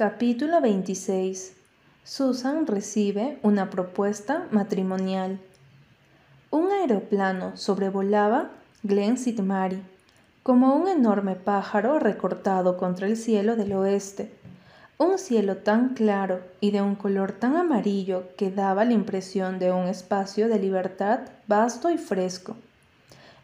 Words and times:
Capítulo 0.00 0.62
26 0.62 1.52
Susan 2.04 2.66
recibe 2.66 3.38
una 3.42 3.68
propuesta 3.68 4.46
matrimonial. 4.50 5.38
Un 6.48 6.72
aeroplano 6.72 7.54
sobrevolaba 7.58 8.48
Glen 8.82 9.18
Mary 9.44 9.82
como 10.42 10.74
un 10.74 10.88
enorme 10.88 11.34
pájaro 11.34 11.98
recortado 11.98 12.78
contra 12.78 13.08
el 13.08 13.18
cielo 13.18 13.56
del 13.56 13.74
oeste. 13.74 14.32
Un 14.96 15.18
cielo 15.18 15.58
tan 15.58 15.90
claro 15.90 16.40
y 16.62 16.70
de 16.70 16.80
un 16.80 16.94
color 16.94 17.32
tan 17.32 17.56
amarillo 17.56 18.24
que 18.38 18.50
daba 18.50 18.86
la 18.86 18.94
impresión 18.94 19.58
de 19.58 19.70
un 19.70 19.86
espacio 19.86 20.48
de 20.48 20.58
libertad 20.58 21.28
vasto 21.46 21.90
y 21.90 21.98
fresco. 21.98 22.56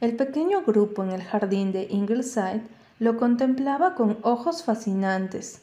El 0.00 0.16
pequeño 0.16 0.62
grupo 0.62 1.04
en 1.04 1.10
el 1.10 1.22
jardín 1.22 1.72
de 1.72 1.86
Ingleside 1.90 2.62
lo 2.98 3.18
contemplaba 3.18 3.94
con 3.94 4.16
ojos 4.22 4.62
fascinantes 4.62 5.60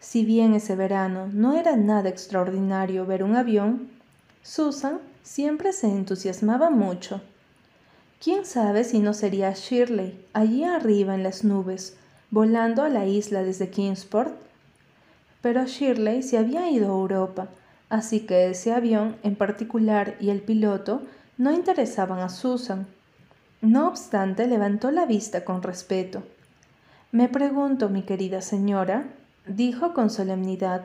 si 0.00 0.24
bien 0.24 0.54
ese 0.54 0.76
verano 0.76 1.28
no 1.32 1.54
era 1.54 1.76
nada 1.76 2.08
extraordinario 2.08 3.04
ver 3.06 3.24
un 3.24 3.36
avión, 3.36 3.90
Susan 4.42 5.00
siempre 5.22 5.72
se 5.72 5.88
entusiasmaba 5.88 6.70
mucho. 6.70 7.20
¿Quién 8.22 8.44
sabe 8.44 8.84
si 8.84 8.98
no 9.00 9.14
sería 9.14 9.52
Shirley 9.52 10.24
allí 10.32 10.64
arriba 10.64 11.14
en 11.14 11.22
las 11.22 11.44
nubes, 11.44 11.96
volando 12.30 12.82
a 12.82 12.88
la 12.88 13.06
isla 13.06 13.42
desde 13.42 13.70
Kingsport? 13.70 14.34
Pero 15.42 15.64
Shirley 15.66 16.22
se 16.22 16.38
había 16.38 16.70
ido 16.70 16.86
a 16.86 16.98
Europa, 16.98 17.48
así 17.90 18.20
que 18.20 18.50
ese 18.50 18.72
avión 18.72 19.16
en 19.22 19.36
particular 19.36 20.16
y 20.20 20.30
el 20.30 20.40
piloto 20.40 21.02
no 21.36 21.52
interesaban 21.52 22.20
a 22.20 22.28
Susan. 22.28 22.86
No 23.60 23.88
obstante, 23.88 24.46
levantó 24.46 24.90
la 24.90 25.06
vista 25.06 25.44
con 25.44 25.62
respeto. 25.62 26.22
Me 27.12 27.28
pregunto, 27.28 27.88
mi 27.88 28.02
querida 28.02 28.42
señora, 28.42 29.04
dijo 29.48 29.94
con 29.94 30.10
solemnidad, 30.10 30.82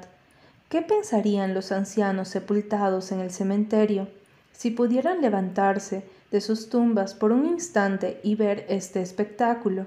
¿qué 0.70 0.81
pensarían 0.81 1.53
los 1.53 1.72
ancianos 1.72 2.30
sepultados 2.30 3.12
en 3.12 3.20
el 3.20 3.31
cementerio 3.31 4.08
si 4.52 4.72
pudieran 4.72 5.22
levantarse 5.22 6.03
de 6.31 6.42
sus 6.42 6.70
tumbas 6.70 7.14
por 7.14 7.31
un 7.31 7.45
instante 7.45 8.20
y 8.23 8.36
ver 8.36 8.66
este 8.70 9.02
espectáculo? 9.02 9.86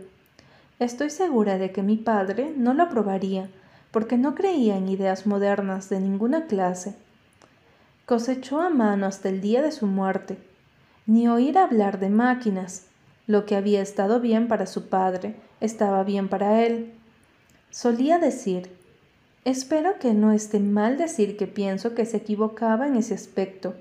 Estoy 0.79 1.11
segura 1.11 1.57
de 1.59 1.73
que 1.73 1.83
mi 1.83 1.97
padre 1.97 2.53
no 2.57 2.75
lo 2.75 2.85
aprobaría, 2.85 3.49
porque 3.91 4.19
no 4.19 4.35
creía 4.35 4.77
en 4.77 4.91
ideas 4.91 5.27
modernas 5.27 5.89
de 5.89 6.01
ninguna 6.01 6.47
clase. 6.47 6.95
Cosechó 8.05 8.61
a 8.61 8.69
mano 8.69 9.07
hasta 9.07 9.31
el 9.31 9.41
día 9.41 9.63
de 9.63 9.73
su 9.73 9.87
muerte, 9.87 10.37
ni 11.07 11.29
oír 11.29 11.57
hablar 11.57 11.99
de 11.99 12.11
máquinas. 12.11 12.87
Lo 13.27 13.47
que 13.47 13.57
había 13.57 13.81
estado 13.81 14.21
bien 14.21 14.49
para 14.49 14.67
su 14.67 14.89
padre 14.89 15.35
estaba 15.61 16.05
bien 16.05 16.29
para 16.29 16.63
él, 16.65 16.93
Solía 17.77 18.19
decir, 18.19 18.71
espero 19.45 19.99
que 19.99 20.15
no 20.15 20.33
esté 20.33 20.61
mal 20.61 20.97
decir 20.97 21.37
que 21.37 21.47
pienso 21.47 21.95
que 21.95 22.07
se 22.07 22.17
equivocaba 22.17 22.87
en 22.87 22.97
ese 22.97 23.13
aspecto, 23.13 23.75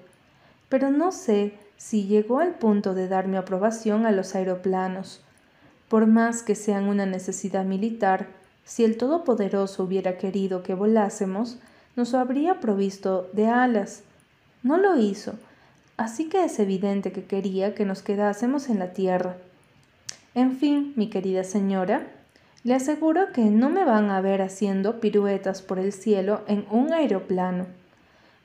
pero 0.67 0.91
no 0.91 1.13
sé 1.13 1.53
si 1.77 2.03
llegó 2.03 2.39
al 2.39 2.55
punto 2.55 2.93
de 2.93 3.07
dar 3.07 3.29
mi 3.29 3.37
aprobación 3.37 4.05
a 4.05 4.11
los 4.11 4.35
aeroplanos. 4.35 5.21
Por 5.87 6.07
más 6.07 6.43
que 6.43 6.55
sean 6.55 6.89
una 6.89 7.05
necesidad 7.05 7.63
militar, 7.63 8.27
si 8.65 8.83
el 8.83 8.97
Todopoderoso 8.97 9.85
hubiera 9.85 10.17
querido 10.17 10.61
que 10.61 10.73
volásemos, 10.73 11.57
nos 11.95 12.13
habría 12.13 12.59
provisto 12.59 13.29
de 13.31 13.47
alas. 13.47 14.03
No 14.61 14.75
lo 14.75 14.99
hizo, 14.99 15.35
así 15.95 16.27
que 16.27 16.43
es 16.43 16.59
evidente 16.59 17.13
que 17.13 17.23
quería 17.23 17.73
que 17.73 17.85
nos 17.85 18.01
quedásemos 18.01 18.67
en 18.67 18.77
la 18.77 18.91
tierra. 18.91 19.37
En 20.33 20.57
fin, 20.57 20.91
mi 20.97 21.09
querida 21.09 21.45
señora, 21.45 22.05
le 22.65 22.73
aseguro 22.73 23.31
que 23.31 23.43
no 23.43 23.69
me 23.69 23.85
van 23.85 24.09
a 24.09 24.21
ver 24.21 24.41
haciendo 24.41 24.99
piruetas 24.99 25.61
por 25.61 25.77
el 25.77 25.93
cielo 25.93 26.41
en 26.47 26.65
un 26.71 26.93
aeroplano. 26.93 27.67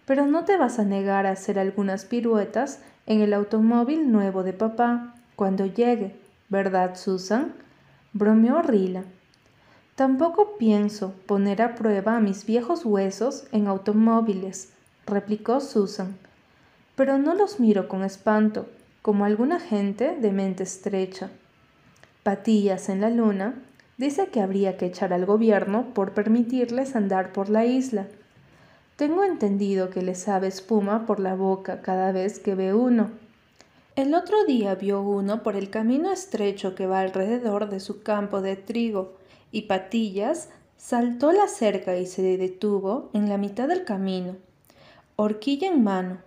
Pero 0.04 0.26
no 0.26 0.44
te 0.44 0.58
vas 0.58 0.78
a 0.78 0.84
negar 0.84 1.24
a 1.24 1.30
hacer 1.30 1.58
algunas 1.58 2.04
piruetas 2.04 2.80
en 3.06 3.22
el 3.22 3.32
automóvil 3.32 4.12
nuevo 4.12 4.42
de 4.42 4.52
papá 4.52 5.14
cuando 5.36 5.64
llegue, 5.64 6.14
¿verdad, 6.50 6.96
Susan? 6.96 7.54
bromeó 8.12 8.60
Rila. 8.60 9.04
Tampoco 9.94 10.58
pienso 10.58 11.14
poner 11.24 11.62
a 11.62 11.74
prueba 11.74 12.18
a 12.18 12.20
mis 12.20 12.44
viejos 12.44 12.84
huesos 12.84 13.46
en 13.52 13.68
automóviles, 13.68 14.74
replicó 15.06 15.60
Susan. 15.60 16.14
Pero 16.94 17.16
no 17.16 17.34
los 17.34 17.58
miro 17.58 17.88
con 17.88 18.04
espanto, 18.04 18.68
como 19.00 19.24
alguna 19.24 19.60
gente 19.60 20.14
de 20.14 20.30
mente 20.30 20.64
estrecha. 20.64 21.30
Patillas 22.22 22.90
en 22.90 23.00
la 23.00 23.08
luna 23.08 23.54
dice 24.00 24.28
que 24.28 24.40
habría 24.40 24.78
que 24.78 24.86
echar 24.86 25.12
al 25.12 25.26
gobierno 25.26 25.92
por 25.92 26.14
permitirles 26.14 26.96
andar 26.96 27.34
por 27.34 27.50
la 27.50 27.66
isla. 27.66 28.06
Tengo 28.96 29.24
entendido 29.24 29.90
que 29.90 30.00
les 30.00 30.20
sabe 30.20 30.48
espuma 30.48 31.04
por 31.04 31.20
la 31.20 31.34
boca 31.34 31.82
cada 31.82 32.10
vez 32.10 32.38
que 32.38 32.54
ve 32.54 32.72
uno. 32.72 33.10
El 33.96 34.14
otro 34.14 34.42
día 34.46 34.74
vio 34.74 35.02
uno 35.02 35.42
por 35.42 35.54
el 35.54 35.68
camino 35.68 36.10
estrecho 36.10 36.74
que 36.74 36.86
va 36.86 37.00
alrededor 37.00 37.68
de 37.68 37.78
su 37.78 38.02
campo 38.02 38.40
de 38.40 38.56
trigo, 38.56 39.16
y 39.52 39.62
Patillas 39.62 40.48
saltó 40.78 41.30
la 41.32 41.46
cerca 41.46 41.98
y 41.98 42.06
se 42.06 42.22
detuvo 42.38 43.10
en 43.12 43.28
la 43.28 43.36
mitad 43.36 43.68
del 43.68 43.84
camino, 43.84 44.36
horquilla 45.16 45.68
en 45.68 45.84
mano. 45.84 46.18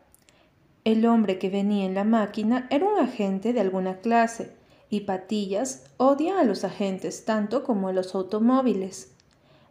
El 0.83 1.07
hombre 1.07 1.39
que 1.39 1.49
venía 1.49 1.85
en 1.85 1.95
la 1.95 2.03
máquina 2.03 2.67
era 2.69 2.85
un 2.85 2.99
agente 2.99 3.51
de 3.51 3.61
alguna 3.61 3.97
clase, 3.97 4.51
y 4.93 5.01
Patillas 5.01 5.85
odia 5.97 6.39
a 6.39 6.43
los 6.43 6.63
agentes 6.63 7.25
tanto 7.25 7.63
como 7.63 7.87
a 7.87 7.93
los 7.93 8.13
automóviles. 8.13 9.11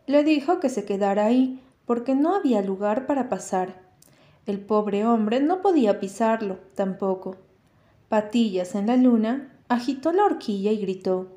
Le 0.09 0.25
dijo 0.25 0.59
que 0.59 0.69
se 0.69 0.84
quedara 0.84 1.27
ahí 1.27 1.62
porque 1.87 2.16
no 2.16 2.34
había 2.34 2.60
lugar 2.60 3.06
para 3.06 3.28
pasar. 3.28 3.83
El 4.47 4.59
pobre 4.59 5.06
hombre 5.06 5.38
no 5.38 5.62
podía 5.62 6.00
pisarlo 6.00 6.59
tampoco. 6.75 7.37
Patillas 8.09 8.75
en 8.75 8.88
la 8.88 8.97
luna 8.97 9.53
agitó 9.69 10.10
la 10.10 10.25
horquilla 10.25 10.72
y 10.72 10.78
gritó 10.78 11.28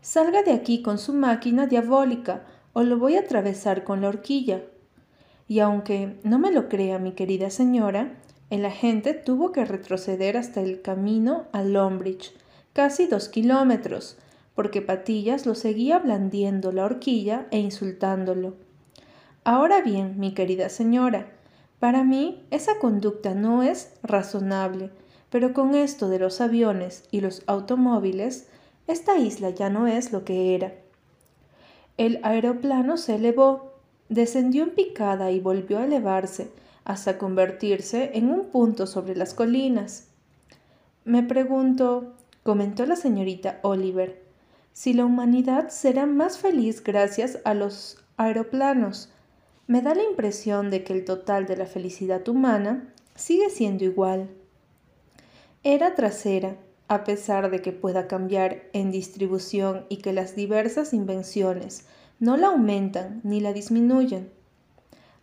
Salga 0.00 0.42
de 0.42 0.50
aquí 0.50 0.82
con 0.82 0.98
su 0.98 1.14
máquina 1.14 1.68
diabólica 1.68 2.46
o 2.72 2.82
lo 2.82 2.98
voy 2.98 3.14
a 3.14 3.20
atravesar 3.20 3.84
con 3.84 4.00
la 4.00 4.08
horquilla. 4.08 4.62
Y 5.46 5.60
aunque 5.60 6.18
no 6.24 6.40
me 6.40 6.50
lo 6.50 6.68
crea 6.68 6.98
mi 6.98 7.12
querida 7.12 7.50
señora, 7.50 8.18
el 8.50 8.64
agente 8.64 9.14
tuvo 9.14 9.52
que 9.52 9.64
retroceder 9.64 10.36
hasta 10.36 10.62
el 10.62 10.82
camino 10.82 11.44
a 11.52 11.62
Lombridge 11.62 12.32
casi 12.72 13.06
dos 13.06 13.28
kilómetros, 13.28 14.16
porque 14.54 14.82
Patillas 14.82 15.46
lo 15.46 15.54
seguía 15.54 15.98
blandiendo 15.98 16.72
la 16.72 16.84
horquilla 16.84 17.46
e 17.50 17.58
insultándolo. 17.58 18.54
Ahora 19.44 19.80
bien, 19.80 20.18
mi 20.18 20.34
querida 20.34 20.68
señora, 20.68 21.30
para 21.78 22.04
mí 22.04 22.44
esa 22.50 22.78
conducta 22.78 23.34
no 23.34 23.62
es 23.62 23.92
razonable, 24.02 24.90
pero 25.30 25.54
con 25.54 25.74
esto 25.74 26.08
de 26.08 26.18
los 26.18 26.40
aviones 26.40 27.04
y 27.10 27.20
los 27.20 27.42
automóviles, 27.46 28.48
esta 28.86 29.16
isla 29.16 29.50
ya 29.50 29.70
no 29.70 29.86
es 29.86 30.12
lo 30.12 30.24
que 30.24 30.54
era. 30.54 30.74
El 31.96 32.20
aeroplano 32.22 32.96
se 32.96 33.14
elevó, 33.14 33.74
descendió 34.08 34.64
en 34.64 34.70
picada 34.70 35.30
y 35.30 35.40
volvió 35.40 35.78
a 35.78 35.84
elevarse 35.84 36.50
hasta 36.84 37.18
convertirse 37.18 38.10
en 38.14 38.30
un 38.30 38.46
punto 38.46 38.86
sobre 38.86 39.14
las 39.14 39.32
colinas. 39.34 40.08
Me 41.04 41.22
pregunto, 41.22 42.14
comentó 42.50 42.84
la 42.84 42.96
señorita 42.96 43.60
Oliver, 43.62 44.20
si 44.72 44.92
la 44.92 45.04
humanidad 45.04 45.68
será 45.68 46.04
más 46.04 46.38
feliz 46.38 46.82
gracias 46.82 47.38
a 47.44 47.54
los 47.54 47.98
aeroplanos. 48.16 49.08
Me 49.68 49.82
da 49.82 49.94
la 49.94 50.02
impresión 50.02 50.68
de 50.68 50.82
que 50.82 50.92
el 50.92 51.04
total 51.04 51.46
de 51.46 51.56
la 51.56 51.66
felicidad 51.66 52.26
humana 52.28 52.92
sigue 53.14 53.50
siendo 53.50 53.84
igual. 53.84 54.30
Era 55.62 55.94
trasera, 55.94 56.56
a 56.88 57.04
pesar 57.04 57.52
de 57.52 57.62
que 57.62 57.70
pueda 57.70 58.08
cambiar 58.08 58.64
en 58.72 58.90
distribución 58.90 59.86
y 59.88 59.98
que 59.98 60.12
las 60.12 60.34
diversas 60.34 60.92
invenciones 60.92 61.86
no 62.18 62.36
la 62.36 62.48
aumentan 62.48 63.20
ni 63.22 63.38
la 63.38 63.52
disminuyen. 63.52 64.28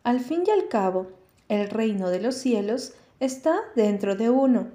Al 0.05 0.21
fin 0.21 0.43
y 0.47 0.51
al 0.51 0.69
cabo, 0.69 1.07
el 1.49 1.69
reino 1.69 2.09
de 2.09 2.21
los 2.21 2.35
cielos 2.35 2.93
está 3.19 3.59
dentro 3.75 4.15
de 4.15 4.29
uno, 4.29 4.67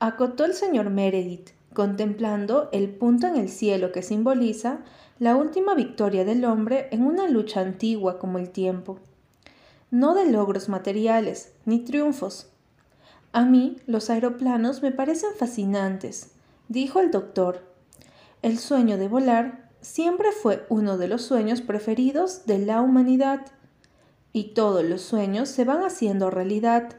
acotó 0.00 0.44
el 0.44 0.54
señor 0.54 0.90
Meredith, 0.90 1.50
contemplando 1.74 2.68
el 2.72 2.88
punto 2.90 3.26
en 3.26 3.36
el 3.36 3.48
cielo 3.48 3.92
que 3.92 4.02
simboliza 4.02 4.80
la 5.18 5.36
última 5.36 5.74
victoria 5.74 6.24
del 6.24 6.44
hombre 6.44 6.88
en 6.90 7.04
una 7.04 7.28
lucha 7.28 7.60
antigua 7.60 8.18
como 8.18 8.38
el 8.38 8.50
tiempo. 8.50 8.98
No 9.90 10.14
de 10.14 10.30
logros 10.30 10.68
materiales, 10.68 11.52
ni 11.64 11.80
triunfos. 11.80 12.48
A 13.32 13.44
mí 13.44 13.76
los 13.86 14.10
aeroplanos 14.10 14.82
me 14.82 14.90
parecen 14.90 15.30
fascinantes, 15.38 16.32
dijo 16.68 17.00
el 17.00 17.10
doctor. 17.10 17.62
El 18.42 18.58
sueño 18.58 18.98
de 18.98 19.08
volar 19.08 19.70
siempre 19.80 20.32
fue 20.32 20.66
uno 20.68 20.98
de 20.98 21.08
los 21.08 21.22
sueños 21.22 21.60
preferidos 21.60 22.46
de 22.46 22.58
la 22.58 22.80
humanidad. 22.80 23.46
Y 24.32 24.54
todos 24.54 24.82
los 24.84 25.02
sueños 25.02 25.48
se 25.48 25.64
van 25.64 25.84
haciendo 25.84 26.30
realidad. 26.30 26.96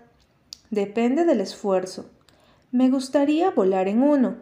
Depende 0.69 1.25
del 1.25 1.41
esfuerzo. 1.41 2.05
Me 2.71 2.89
gustaría 2.89 3.51
volar 3.51 3.87
en 3.87 4.01
uno, 4.01 4.37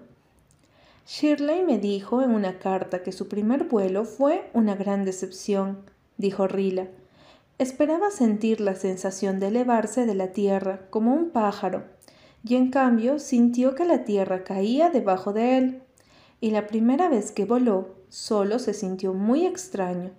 Shirley 1.08 1.64
me 1.64 1.78
dijo 1.78 2.22
en 2.22 2.32
una 2.32 2.60
carta 2.60 3.04
que 3.04 3.12
su 3.12 3.28
primer 3.28 3.66
vuelo 3.66 4.06
fue 4.06 4.50
una 4.54 4.76
gran 4.76 5.04
decepción, 5.04 5.80
dijo 6.18 6.48
Rila. 6.48 6.88
Esperaba 7.58 8.12
sentir 8.12 8.62
la 8.62 8.76
sensación 8.76 9.40
de 9.40 9.48
elevarse 9.48 10.06
de 10.06 10.16
la 10.16 10.32
tierra 10.32 10.88
como 10.90 11.14
un 11.14 11.30
pájaro, 11.30 11.84
y 12.44 12.56
en 12.56 12.72
cambio 12.72 13.20
sintió 13.20 13.76
que 13.76 13.86
la 13.86 14.04
tierra 14.04 14.44
caía 14.44 14.90
debajo 14.90 15.34
de 15.34 15.58
él, 15.58 15.82
y 16.40 16.52
la 16.52 16.68
primera 16.68 17.08
vez 17.10 17.32
que 17.32 17.46
voló 17.46 17.90
solo 18.10 18.60
se 18.60 18.74
sintió 18.74 19.14
muy 19.14 19.46
extraño. 19.46 20.12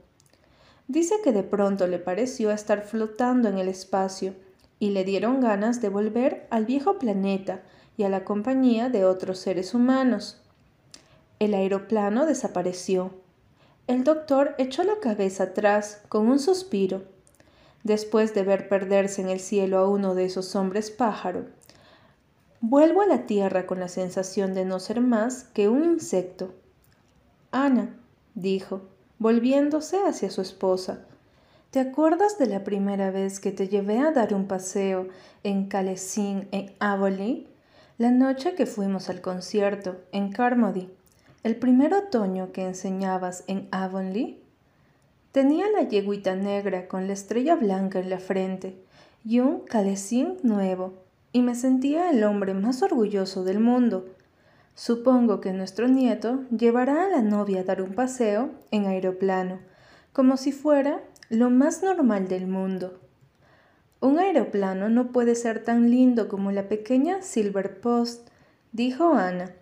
Dice 0.88 1.16
que 1.22 1.32
de 1.32 1.42
pronto 1.42 1.86
le 1.86 1.98
pareció 1.98 2.50
estar 2.50 2.82
flotando 2.82 3.48
en 3.48 3.58
el 3.58 3.68
espacio 3.68 4.34
y 4.78 4.90
le 4.90 5.04
dieron 5.04 5.40
ganas 5.40 5.80
de 5.80 5.88
volver 5.88 6.46
al 6.50 6.66
viejo 6.66 6.98
planeta 6.98 7.62
y 7.96 8.02
a 8.02 8.08
la 8.08 8.24
compañía 8.24 8.88
de 8.88 9.04
otros 9.04 9.38
seres 9.38 9.74
humanos. 9.74 10.41
El 11.42 11.54
aeroplano 11.54 12.24
desapareció. 12.24 13.10
El 13.88 14.04
doctor 14.04 14.54
echó 14.58 14.84
la 14.84 15.00
cabeza 15.00 15.42
atrás 15.42 16.00
con 16.08 16.28
un 16.28 16.38
suspiro 16.38 17.02
después 17.82 18.32
de 18.32 18.44
ver 18.44 18.68
perderse 18.68 19.22
en 19.22 19.28
el 19.28 19.40
cielo 19.40 19.78
a 19.78 19.88
uno 19.88 20.14
de 20.14 20.26
esos 20.26 20.54
hombres 20.54 20.92
pájaro. 20.92 21.46
Vuelvo 22.60 23.00
a 23.00 23.06
la 23.06 23.26
tierra 23.26 23.66
con 23.66 23.80
la 23.80 23.88
sensación 23.88 24.54
de 24.54 24.64
no 24.64 24.78
ser 24.78 25.00
más 25.00 25.42
que 25.42 25.68
un 25.68 25.82
insecto. 25.82 26.54
Ana, 27.50 27.92
dijo, 28.36 28.82
volviéndose 29.18 29.96
hacia 30.06 30.30
su 30.30 30.42
esposa, 30.42 31.06
¿te 31.72 31.80
acuerdas 31.80 32.38
de 32.38 32.46
la 32.46 32.62
primera 32.62 33.10
vez 33.10 33.40
que 33.40 33.50
te 33.50 33.66
llevé 33.66 33.98
a 33.98 34.12
dar 34.12 34.32
un 34.32 34.46
paseo 34.46 35.08
en 35.42 35.66
Calesín, 35.66 36.46
en 36.52 36.72
Avonlea? 36.78 37.48
La 37.98 38.12
noche 38.12 38.54
que 38.54 38.66
fuimos 38.66 39.08
al 39.08 39.20
concierto 39.20 39.96
en 40.12 40.30
Carmody, 40.30 40.88
el 41.42 41.56
primer 41.56 41.92
otoño 41.92 42.52
que 42.52 42.64
enseñabas 42.64 43.42
en 43.48 43.66
Avonlea. 43.72 44.36
Tenía 45.32 45.68
la 45.70 45.82
yeguita 45.88 46.36
negra 46.36 46.86
con 46.86 47.08
la 47.08 47.14
estrella 47.14 47.56
blanca 47.56 47.98
en 47.98 48.10
la 48.10 48.18
frente 48.18 48.76
y 49.24 49.40
un 49.40 49.60
calesín 49.60 50.36
nuevo, 50.42 50.94
y 51.32 51.42
me 51.42 51.54
sentía 51.54 52.10
el 52.10 52.22
hombre 52.24 52.54
más 52.54 52.82
orgulloso 52.82 53.42
del 53.42 53.58
mundo. 53.58 54.06
Supongo 54.74 55.40
que 55.40 55.52
nuestro 55.52 55.88
nieto 55.88 56.44
llevará 56.50 57.06
a 57.06 57.08
la 57.08 57.22
novia 57.22 57.60
a 57.60 57.64
dar 57.64 57.82
un 57.82 57.94
paseo 57.94 58.50
en 58.70 58.86
aeroplano, 58.86 59.60
como 60.12 60.36
si 60.36 60.52
fuera 60.52 61.02
lo 61.28 61.50
más 61.50 61.82
normal 61.82 62.28
del 62.28 62.46
mundo. 62.46 63.00
Un 64.00 64.18
aeroplano 64.18 64.88
no 64.88 65.12
puede 65.12 65.34
ser 65.34 65.64
tan 65.64 65.90
lindo 65.90 66.28
como 66.28 66.52
la 66.52 66.68
pequeña 66.68 67.22
Silver 67.22 67.80
Post, 67.80 68.28
dijo 68.72 69.14
Ana. 69.14 69.52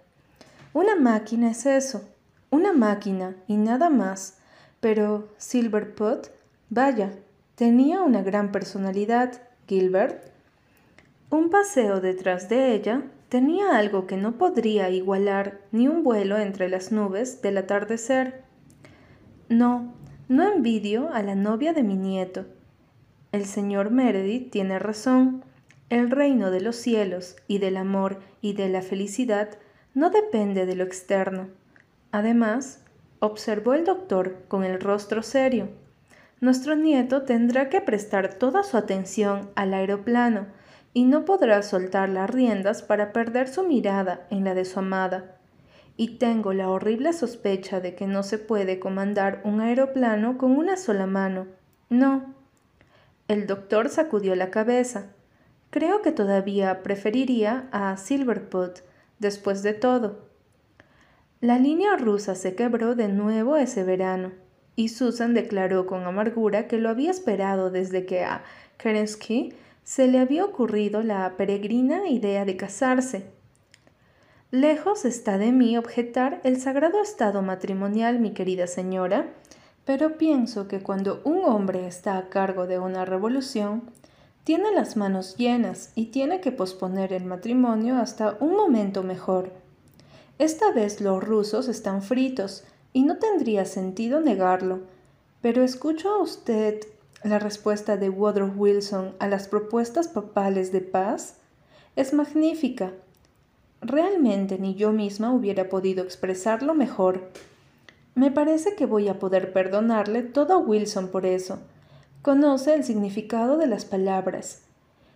Una 0.72 0.96
máquina 0.96 1.50
es 1.50 1.66
eso, 1.66 2.08
una 2.50 2.72
máquina 2.72 3.36
y 3.46 3.56
nada 3.56 3.90
más 3.90 4.40
pero 4.80 5.28
Silverpot, 5.36 6.32
vaya, 6.70 7.12
tenía 7.54 8.02
una 8.02 8.22
gran 8.22 8.50
personalidad, 8.50 9.42
Gilbert. 9.68 10.32
Un 11.28 11.50
paseo 11.50 12.00
detrás 12.00 12.48
de 12.48 12.74
ella 12.74 13.02
tenía 13.28 13.76
algo 13.76 14.06
que 14.06 14.16
no 14.16 14.38
podría 14.38 14.88
igualar 14.88 15.60
ni 15.70 15.86
un 15.86 16.02
vuelo 16.02 16.38
entre 16.38 16.68
las 16.68 16.90
nubes 16.90 17.42
del 17.42 17.58
atardecer. 17.58 18.42
No, 19.48 19.94
no 20.28 20.50
envidio 20.50 21.12
a 21.12 21.22
la 21.22 21.34
novia 21.34 21.72
de 21.72 21.82
mi 21.82 21.96
nieto. 21.96 22.46
El 23.32 23.44
señor 23.44 23.90
Meredith 23.90 24.50
tiene 24.50 24.78
razón. 24.78 25.44
El 25.90 26.10
reino 26.10 26.50
de 26.50 26.60
los 26.60 26.76
cielos 26.76 27.36
y 27.48 27.58
del 27.58 27.76
amor 27.76 28.20
y 28.40 28.54
de 28.54 28.68
la 28.68 28.80
felicidad 28.80 29.50
no 29.94 30.10
depende 30.10 30.66
de 30.66 30.76
lo 30.76 30.84
externo. 30.84 31.48
Además, 32.12 32.80
observó 33.18 33.74
el 33.74 33.84
doctor 33.84 34.44
con 34.48 34.64
el 34.64 34.80
rostro 34.80 35.22
serio. 35.22 35.68
Nuestro 36.40 36.74
nieto 36.74 37.22
tendrá 37.22 37.68
que 37.68 37.80
prestar 37.80 38.34
toda 38.34 38.62
su 38.62 38.76
atención 38.76 39.50
al 39.54 39.74
aeroplano 39.74 40.46
y 40.94 41.04
no 41.04 41.24
podrá 41.24 41.62
soltar 41.62 42.08
las 42.08 42.30
riendas 42.30 42.82
para 42.82 43.12
perder 43.12 43.48
su 43.48 43.62
mirada 43.62 44.26
en 44.30 44.44
la 44.44 44.54
de 44.54 44.64
su 44.64 44.78
amada. 44.78 45.36
Y 45.96 46.16
tengo 46.16 46.52
la 46.52 46.70
horrible 46.70 47.12
sospecha 47.12 47.80
de 47.80 47.94
que 47.94 48.06
no 48.06 48.22
se 48.22 48.38
puede 48.38 48.80
comandar 48.80 49.42
un 49.44 49.60
aeroplano 49.60 50.38
con 50.38 50.52
una 50.52 50.76
sola 50.76 51.06
mano. 51.06 51.46
No. 51.90 52.34
El 53.28 53.46
doctor 53.46 53.90
sacudió 53.90 54.34
la 54.34 54.50
cabeza. 54.50 55.08
Creo 55.68 56.00
que 56.00 56.10
todavía 56.10 56.82
preferiría 56.82 57.68
a 57.70 57.96
Silverput, 57.96 58.80
después 59.20 59.62
de 59.62 59.74
todo. 59.74 60.28
La 61.40 61.58
línea 61.58 61.96
rusa 61.96 62.34
se 62.34 62.54
quebró 62.54 62.96
de 62.96 63.08
nuevo 63.08 63.56
ese 63.56 63.84
verano, 63.84 64.32
y 64.76 64.88
Susan 64.88 65.34
declaró 65.34 65.86
con 65.86 66.02
amargura 66.04 66.66
que 66.66 66.78
lo 66.78 66.88
había 66.88 67.10
esperado 67.10 67.70
desde 67.70 68.04
que 68.06 68.24
a 68.24 68.42
Kerensky 68.78 69.54
se 69.84 70.06
le 70.08 70.18
había 70.18 70.44
ocurrido 70.44 71.02
la 71.02 71.36
peregrina 71.36 72.08
idea 72.08 72.44
de 72.44 72.56
casarse. 72.56 73.26
Lejos 74.50 75.04
está 75.04 75.38
de 75.38 75.52
mí 75.52 75.78
objetar 75.78 76.40
el 76.44 76.60
sagrado 76.60 77.00
estado 77.02 77.40
matrimonial, 77.42 78.18
mi 78.18 78.32
querida 78.32 78.66
señora, 78.66 79.28
pero 79.84 80.18
pienso 80.18 80.68
que 80.68 80.80
cuando 80.80 81.20
un 81.24 81.44
hombre 81.44 81.86
está 81.86 82.18
a 82.18 82.28
cargo 82.28 82.66
de 82.66 82.78
una 82.78 83.04
revolución, 83.04 83.90
tiene 84.50 84.72
las 84.72 84.96
manos 84.96 85.36
llenas 85.36 85.92
y 85.94 86.06
tiene 86.06 86.40
que 86.40 86.50
posponer 86.50 87.12
el 87.12 87.24
matrimonio 87.24 87.98
hasta 87.98 88.36
un 88.40 88.56
momento 88.56 89.04
mejor. 89.04 89.52
Esta 90.40 90.72
vez 90.72 91.00
los 91.00 91.22
rusos 91.22 91.68
están 91.68 92.02
fritos 92.02 92.64
y 92.92 93.04
no 93.04 93.18
tendría 93.18 93.64
sentido 93.64 94.20
negarlo. 94.20 94.80
Pero 95.40 95.62
escucho 95.62 96.08
a 96.10 96.18
usted 96.20 96.80
la 97.22 97.38
respuesta 97.38 97.96
de 97.96 98.10
Woodrow 98.10 98.52
Wilson 98.56 99.14
a 99.20 99.28
las 99.28 99.46
propuestas 99.46 100.08
papales 100.08 100.72
de 100.72 100.80
paz. 100.80 101.36
Es 101.94 102.12
magnífica. 102.12 102.90
Realmente 103.80 104.58
ni 104.58 104.74
yo 104.74 104.90
misma 104.90 105.32
hubiera 105.32 105.68
podido 105.68 106.02
expresarlo 106.02 106.74
mejor. 106.74 107.30
Me 108.16 108.32
parece 108.32 108.74
que 108.74 108.86
voy 108.86 109.06
a 109.06 109.20
poder 109.20 109.52
perdonarle 109.52 110.22
todo 110.24 110.54
a 110.54 110.58
Wilson 110.58 111.06
por 111.06 111.24
eso. 111.24 111.60
Conoce 112.22 112.74
el 112.74 112.84
significado 112.84 113.56
de 113.56 113.66
las 113.66 113.84
palabras. 113.84 114.62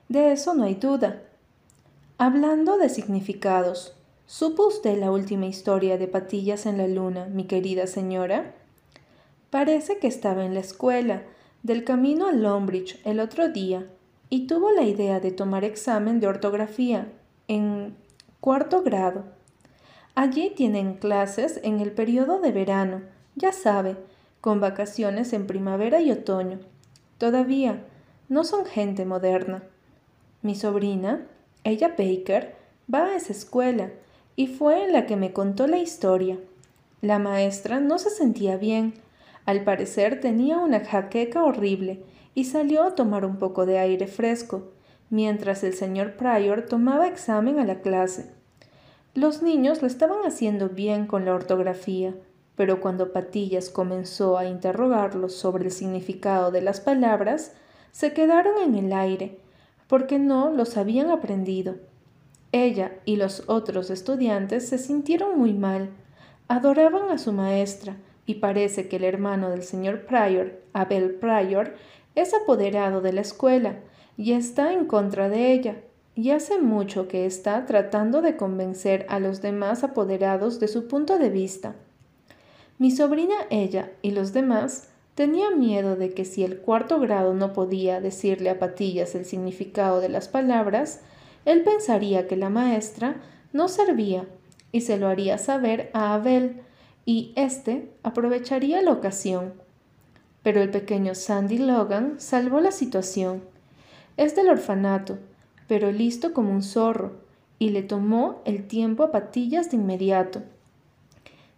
De 0.09 0.33
eso 0.33 0.55
no 0.55 0.65
hay 0.65 0.75
duda. 0.75 1.23
Hablando 2.19 2.79
de 2.79 2.89
significados, 2.89 3.95
¿Supo 4.27 4.67
usted 4.67 4.99
la 4.99 5.11
última 5.11 5.45
historia 5.45 5.99
de 5.99 6.09
Patillas 6.09 6.65
en 6.65 6.79
la 6.79 6.89
Luna, 6.89 7.27
mi 7.27 7.45
querida 7.45 7.87
señora? 7.87 8.55
Parece 9.51 9.99
que 9.99 10.07
estaba 10.07 10.47
en 10.47 10.55
la 10.55 10.61
escuela, 10.61 11.23
del 11.63 11.85
camino 11.85 12.27
a 12.27 12.33
Lombridge 12.33 12.99
el 13.05 13.21
otro 13.21 13.51
día, 13.51 13.87
y 14.31 14.47
tuvo 14.47 14.71
la 14.73 14.85
idea 14.85 15.21
de 15.21 15.31
tomar 15.31 15.63
examen 15.63 16.21
de 16.21 16.27
ortografía 16.27 17.13
en 17.49 17.95
cuarto 18.41 18.83
grado. 18.83 19.25
Allí 20.15 20.51
tienen 20.57 20.95
clases 20.95 21.61
en 21.63 21.81
el 21.81 21.93
periodo 21.93 22.41
de 22.41 22.51
verano, 22.51 23.03
ya 23.37 23.53
sabe, 23.53 23.97
con 24.41 24.59
vacaciones 24.59 25.35
en 25.35 25.47
primavera 25.47 26.01
y 26.01 26.11
otoño. 26.11 26.61
Todavía 27.19 27.85
no 28.29 28.45
son 28.45 28.67
gente 28.67 29.05
moderna. 29.05 29.63
Mi 30.43 30.55
sobrina, 30.55 31.27
ella 31.63 31.95
Baker, 31.97 32.57
va 32.93 33.07
a 33.07 33.17
esa 33.17 33.33
escuela 33.33 33.91
y 34.37 34.49
fue 34.49 34.85
en 34.85 34.93
la 34.93 35.07
que 35.07 35.17
me 35.17 35.33
contó 35.33 35.67
la 35.67 35.79
historia. 35.79 36.39
La 37.01 37.19
maestra 37.19 37.81
no 37.81 37.99
se 37.99 38.11
sentía 38.11 38.57
bien. 38.57 38.95
Al 39.47 39.63
parecer 39.63 40.21
tenía 40.21 40.59
una 40.59 40.81
jaqueca 40.81 41.45
horrible 41.45 42.03
y 42.35 42.45
salió 42.45 42.83
a 42.83 42.95
tomar 42.95 43.25
un 43.25 43.37
poco 43.37 43.67
de 43.67 43.79
aire 43.79 44.07
fresco, 44.07 44.73
mientras 45.11 45.63
el 45.63 45.75
señor 45.75 46.17
Pryor 46.17 46.63
tomaba 46.63 47.07
examen 47.07 47.59
a 47.59 47.65
la 47.65 47.81
clase. 47.81 48.31
Los 49.15 49.43
niños 49.43 49.81
lo 49.81 49.87
estaban 49.87 50.27
haciendo 50.27 50.71
bien 50.71 51.07
con 51.07 51.25
la 51.25 51.35
ortografía, 51.35 52.15
pero 52.57 52.81
cuando 52.81 53.13
Patillas 53.13 53.69
comenzó 53.69 54.39
a 54.39 54.47
interrogarlos 54.47 55.35
sobre 55.35 55.65
el 55.65 55.71
significado 55.71 56.51
de 56.51 56.61
las 56.61 56.81
palabras, 56.81 57.53
se 57.91 58.13
quedaron 58.13 58.55
en 58.63 58.75
el 58.75 58.93
aire, 58.93 59.39
porque 59.89 60.19
no 60.19 60.51
los 60.51 60.77
habían 60.77 61.11
aprendido. 61.11 61.77
Ella 62.53 62.93
y 63.05 63.17
los 63.17 63.45
otros 63.49 63.91
estudiantes 63.91 64.69
se 64.69 64.79
sintieron 64.79 65.39
muy 65.39 65.53
mal. 65.53 65.91
Adoraban 66.49 67.11
a 67.11 67.19
su 67.19 67.33
maestra, 67.33 67.97
y 68.27 68.35
parece 68.35 68.89
que 68.89 68.97
el 68.97 69.05
hermano 69.05 69.51
del 69.51 69.65
señor 69.65 70.07
Pryor, 70.07 70.61
Abel 70.73 71.15
Pryor, 71.15 71.75
es 72.15 72.33
apoderado 72.33 73.01
de 73.01 73.13
la 73.13 73.21
escuela 73.21 73.77
y 74.17 74.33
está 74.33 74.73
en 74.73 74.87
contra 74.87 75.29
de 75.29 75.53
ella, 75.53 75.77
y 76.15 76.31
hace 76.31 76.61
mucho 76.61 77.09
que 77.09 77.27
está 77.27 77.67
tratando 77.67 78.23
de 78.23 78.37
convencer 78.37 79.05
a 79.09 79.19
los 79.19 79.43
demás 79.43 79.83
apoderados 79.83 80.61
de 80.61 80.69
su 80.69 80.87
punto 80.87 81.19
de 81.19 81.31
vista. 81.31 81.75
Mi 82.79 82.91
sobrina 82.91 83.35
ella 83.51 83.91
y 84.03 84.11
los 84.11 84.33
demás 84.33 84.89
tenían 85.15 85.61
miedo 85.61 85.95
de 85.95 86.13
que 86.13 86.25
si 86.25 86.43
el 86.43 86.59
cuarto 86.59 86.99
grado 86.99 87.35
no 87.35 87.53
podía 87.53 88.01
decirle 88.01 88.51
a 88.51 88.59
Patillas 88.59 89.15
el 89.15 89.25
significado 89.25 90.01
de 90.01 90.09
las 90.09 90.29
palabras, 90.29 91.01
él 91.45 91.63
pensaría 91.63 92.27
que 92.27 92.37
la 92.37 92.51
maestra 92.51 93.17
no 93.53 93.69
servía 93.69 94.27
y 94.73 94.81
se 94.81 94.97
lo 94.97 95.07
haría 95.07 95.39
saber 95.39 95.91
a 95.93 96.15
Abel, 96.15 96.63
y 97.07 97.33
éste 97.37 97.91
aprovecharía 98.03 98.83
la 98.83 98.93
ocasión. 98.93 99.53
pero 100.45 100.61
el 100.61 100.71
pequeño 100.71 101.15
Sandy 101.15 101.59
Logan 101.59 102.17
salvó 102.19 102.61
la 102.61 102.71
situación. 102.71 103.43
Es 104.19 104.37
del 104.37 104.51
orfanato, 104.51 105.19
pero 105.67 105.91
listo 105.91 106.35
como 106.35 106.53
un 106.53 106.63
zorro, 106.63 107.13
y 107.59 107.71
le 107.71 107.83
tomó 107.83 108.43
el 108.45 108.67
tiempo 108.69 109.05
a 109.05 109.11
Patillas 109.11 109.71
de 109.71 109.79
inmediato. 109.79 110.43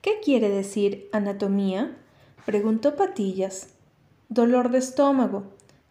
¿Qué 0.07 0.21
quiere 0.23 0.51
decir 0.51 1.09
anatomía? 1.11 1.97
preguntó 2.45 2.95
Patillas. 2.95 3.71
Dolor 4.29 4.71
de 4.71 4.79
estómago, 4.79 5.43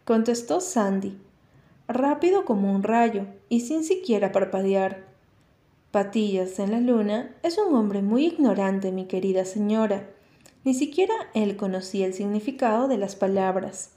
contestó 0.06 0.62
Sandy, 0.62 1.18
rápido 1.86 2.46
como 2.46 2.74
un 2.74 2.82
rayo 2.82 3.26
y 3.50 3.60
sin 3.60 3.84
siquiera 3.84 4.32
parpadear. 4.32 5.04
Patillas 5.90 6.58
en 6.60 6.70
la 6.70 6.80
luna 6.80 7.36
es 7.42 7.58
un 7.58 7.74
hombre 7.74 8.00
muy 8.00 8.24
ignorante, 8.24 8.90
mi 8.90 9.04
querida 9.04 9.44
señora. 9.44 10.08
Ni 10.64 10.72
siquiera 10.72 11.12
él 11.34 11.58
conocía 11.58 12.06
el 12.06 12.14
significado 12.14 12.88
de 12.88 12.96
las 12.96 13.16
palabras. 13.16 13.90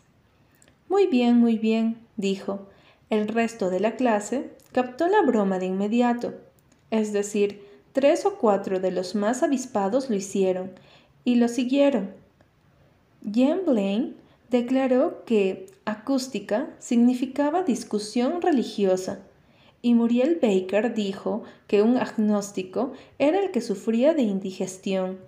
Muy 0.90 1.08
bien, 1.08 1.38
muy 1.38 1.58
bien, 1.58 1.98
dijo. 2.18 2.68
El 3.10 3.30
resto 3.30 3.70
de 3.70 3.80
la 3.80 3.96
clase 3.96 4.52
captó 4.74 5.08
la 5.08 5.22
broma 5.22 5.60
de 5.60 5.68
inmediato. 5.68 6.34
Es 6.92 7.14
decir, 7.14 7.69
tres 7.94 8.26
o 8.26 8.36
cuatro 8.38 8.80
de 8.80 8.92
los 8.92 9.16
más 9.16 9.44
avispados 9.44 10.10
lo 10.10 10.16
hicieron 10.16 10.72
y 11.24 11.36
lo 11.36 11.48
siguieron. 11.48 12.12
Jean 13.22 13.62
Blaine 13.66 14.14
declaró 14.50 15.24
que 15.26 15.68
acústica 15.86 16.70
significaba 16.80 17.64
discusión 17.64 18.42
religiosa 18.42 19.20
y 19.82 19.94
Muriel 19.94 20.40
Baker 20.42 20.94
dijo 20.94 21.44
que 21.68 21.82
un 21.82 21.98
agnóstico 21.98 22.94
era 23.18 23.40
el 23.40 23.52
que 23.52 23.62
sufría 23.62 24.14
de 24.14 24.24
indigestión. 24.24 25.20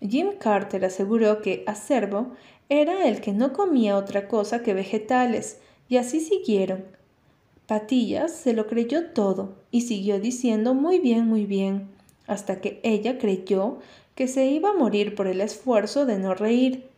Jim 0.00 0.32
Carter 0.38 0.84
aseguró 0.84 1.40
que 1.40 1.64
acervo 1.66 2.32
era 2.68 3.06
el 3.06 3.20
que 3.20 3.32
no 3.32 3.52
comía 3.52 3.96
otra 3.96 4.28
cosa 4.28 4.62
que 4.62 4.74
vegetales, 4.74 5.60
y 5.88 5.98
así 5.98 6.20
siguieron. 6.20 6.84
Patillas 7.66 8.32
se 8.32 8.52
lo 8.52 8.66
creyó 8.66 9.06
todo 9.06 9.56
y 9.70 9.82
siguió 9.82 10.20
diciendo 10.20 10.74
muy 10.74 11.00
bien, 11.00 11.26
muy 11.26 11.46
bien, 11.46 11.88
hasta 12.26 12.60
que 12.60 12.80
ella 12.84 13.18
creyó 13.18 13.78
que 14.14 14.28
se 14.28 14.46
iba 14.46 14.70
a 14.70 14.74
morir 14.74 15.14
por 15.14 15.26
el 15.26 15.40
esfuerzo 15.40 16.06
de 16.06 16.18
no 16.18 16.34
reír. 16.34 16.88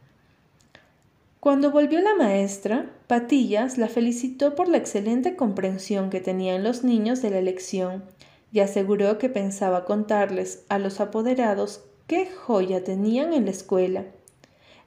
Cuando 1.41 1.71
volvió 1.71 2.01
la 2.01 2.15
maestra, 2.15 2.91
Patillas 3.07 3.79
la 3.79 3.89
felicitó 3.89 4.55
por 4.55 4.69
la 4.69 4.77
excelente 4.77 5.37
comprensión 5.37 6.11
que 6.11 6.21
tenían 6.21 6.63
los 6.65 6.85
niños 6.85 7.23
de 7.23 7.31
la 7.31 7.41
lección 7.41 8.05
y 8.53 8.61
aseguró 8.61 9.19
que 9.19 9.29
pensaba 9.29 9.85
contarles 9.85 10.65
a 10.69 10.79
los 10.79 11.01
apoderados 11.01 11.83
qué 12.07 12.27
joya 12.27 12.85
tenían 12.85 13.33
en 13.33 13.47
la 13.47 13.53
escuela. 13.53 14.05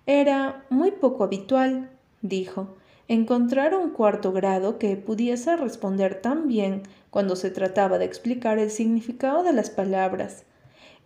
Era 0.06 0.66
muy 0.70 0.92
poco 0.92 1.24
habitual, 1.24 1.90
dijo, 2.22 2.76
encontrar 3.13 3.75
un 3.75 3.89
cuarto 3.89 4.32
grado 4.32 4.80
que 4.80 4.96
pudiese 4.96 5.58
responder 5.58 6.22
tan 6.22 6.48
bien 6.48 6.84
cuando 7.10 7.36
se 7.36 7.51
trataba 7.51 7.98
de 7.98 8.06
explicar 8.06 8.58
el 8.58 8.72
significado 8.72 9.44
de 9.44 9.51
las 9.51 9.70
palabras, 9.70 10.46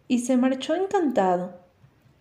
y 0.07 0.19
se 0.19 0.37
marchó 0.37 0.75
encantado. 0.75 1.53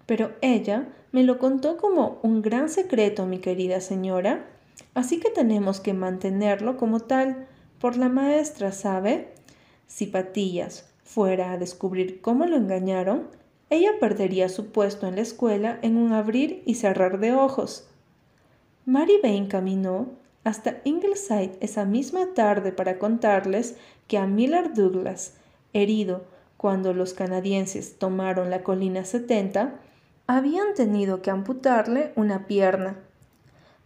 Pero 0.06 0.32
ella 0.40 0.88
me 1.12 1.22
lo 1.22 1.38
contó 1.38 1.76
como 1.76 2.18
un 2.22 2.40
gran 2.40 2.70
secreto, 2.70 3.26
mi 3.26 3.40
querida 3.40 3.82
señora, 3.82 4.46
así 4.94 5.20
que 5.20 5.28
tenemos 5.28 5.80
que 5.80 5.92
mantenerlo 5.92 6.78
como 6.78 7.00
tal 7.00 7.46
por 7.78 7.98
la 7.98 8.08
maestra, 8.08 8.72
¿sabe? 8.72 9.34
Si 9.86 10.06
Patillas 10.06 10.88
fuera 11.02 11.52
a 11.52 11.58
descubrir 11.58 12.22
cómo 12.22 12.46
lo 12.46 12.56
engañaron, 12.56 13.28
ella 13.68 13.90
perdería 14.00 14.48
su 14.48 14.68
puesto 14.68 15.06
en 15.06 15.16
la 15.16 15.20
escuela 15.20 15.78
en 15.82 15.98
un 15.98 16.14
abrir 16.14 16.62
y 16.64 16.76
cerrar 16.76 17.18
de 17.18 17.34
ojos. 17.34 17.86
Mary 18.86 19.18
Bain 19.22 19.46
caminó 19.46 20.08
hasta 20.44 20.76
Ingleside 20.84 21.56
esa 21.60 21.86
misma 21.86 22.34
tarde 22.34 22.70
para 22.70 22.98
contarles 22.98 23.76
que 24.08 24.18
a 24.18 24.26
Miller 24.26 24.74
Douglas, 24.74 25.34
herido 25.72 26.24
cuando 26.58 26.92
los 26.92 27.14
canadienses 27.14 27.98
tomaron 27.98 28.50
la 28.50 28.62
colina 28.62 29.04
70, 29.04 29.74
habían 30.26 30.74
tenido 30.74 31.22
que 31.22 31.30
amputarle 31.30 32.12
una 32.16 32.46
pierna. 32.46 32.96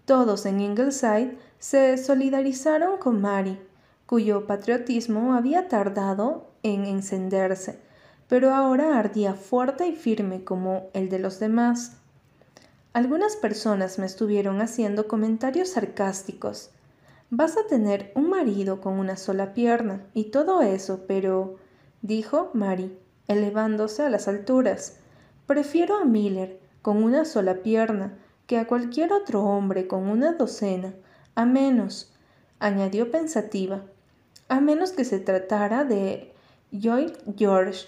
Todos 0.05 0.47
en 0.47 0.61
Ingleside 0.61 1.37
se 1.59 1.97
solidarizaron 1.97 2.99
con 2.99 3.21
Mary, 3.21 3.59
cuyo 4.07 4.47
patriotismo 4.47 5.35
había 5.35 5.69
tardado 5.69 6.49
en 6.62 6.87
encenderse, 6.87 7.78
pero 8.26 8.52
ahora 8.52 8.99
ardía 8.99 9.35
fuerte 9.35 9.87
y 9.87 9.95
firme 9.95 10.45
como 10.45 10.88
el 10.93 11.09
de 11.09 11.19
los 11.19 11.38
demás. 11.38 11.99
Algunas 12.99 13.37
personas 13.37 14.00
me 14.00 14.07
estuvieron 14.07 14.61
haciendo 14.61 15.07
comentarios 15.07 15.69
sarcásticos. 15.69 16.71
Vas 17.31 17.57
a 17.57 17.64
tener 17.69 18.11
un 18.17 18.28
marido 18.28 18.81
con 18.81 18.99
una 18.99 19.17
sola 19.17 19.55
pierna 19.55 20.05
y 20.14 20.33
todo 20.33 20.62
eso, 20.62 21.05
pero 21.07 21.59
dijo 22.02 22.50
Mary, 22.55 22.99
elevándose 23.28 24.02
a 24.02 24.11
las 24.11 24.26
alturas. 24.26 24.97
Prefiero 25.47 25.97
a 25.97 26.07
Miller 26.07 26.59
con 26.83 27.00
una 27.00 27.25
sola 27.25 27.62
pierna 27.62 28.19
que 28.49 28.59
a 28.59 28.67
cualquier 28.67 29.12
otro 29.12 29.45
hombre 29.45 29.87
con 29.87 30.09
una 30.09 30.33
docena, 30.33 30.93
a 31.37 31.47
menos, 31.47 32.12
añadió 32.59 33.12
pensativa, 33.12 33.85
a 34.49 34.61
menos 34.61 34.90
que 34.90 35.05
se 35.05 35.21
tratara 35.21 35.85
de 35.85 36.35
Lloyd 36.73 37.12
George. 37.37 37.87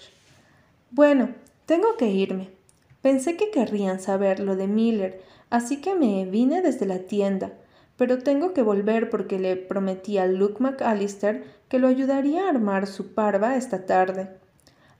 Bueno, 0.89 1.35
tengo 1.65 1.97
que 1.97 2.07
irme. 2.07 2.60
Pensé 3.01 3.35
que 3.35 3.51
querrían 3.51 3.99
saber 3.99 4.39
lo 4.39 4.55
de 4.55 4.67
Miller, 4.67 5.21
así 5.49 5.81
que 5.81 5.95
me 5.95 6.25
vine 6.25 6.61
desde 6.61 6.85
la 6.85 6.99
tienda, 6.99 7.53
pero 7.97 8.19
tengo 8.19 8.53
que 8.53 8.61
volver 8.61 9.09
porque 9.09 9.39
le 9.39 9.55
prometí 9.55 10.17
a 10.17 10.27
Luke 10.27 10.61
McAllister 10.61 11.43
que 11.67 11.79
lo 11.79 11.87
ayudaría 11.87 12.45
a 12.45 12.49
armar 12.49 12.87
su 12.87 13.13
parva 13.13 13.55
esta 13.55 13.85
tarde. 13.85 14.29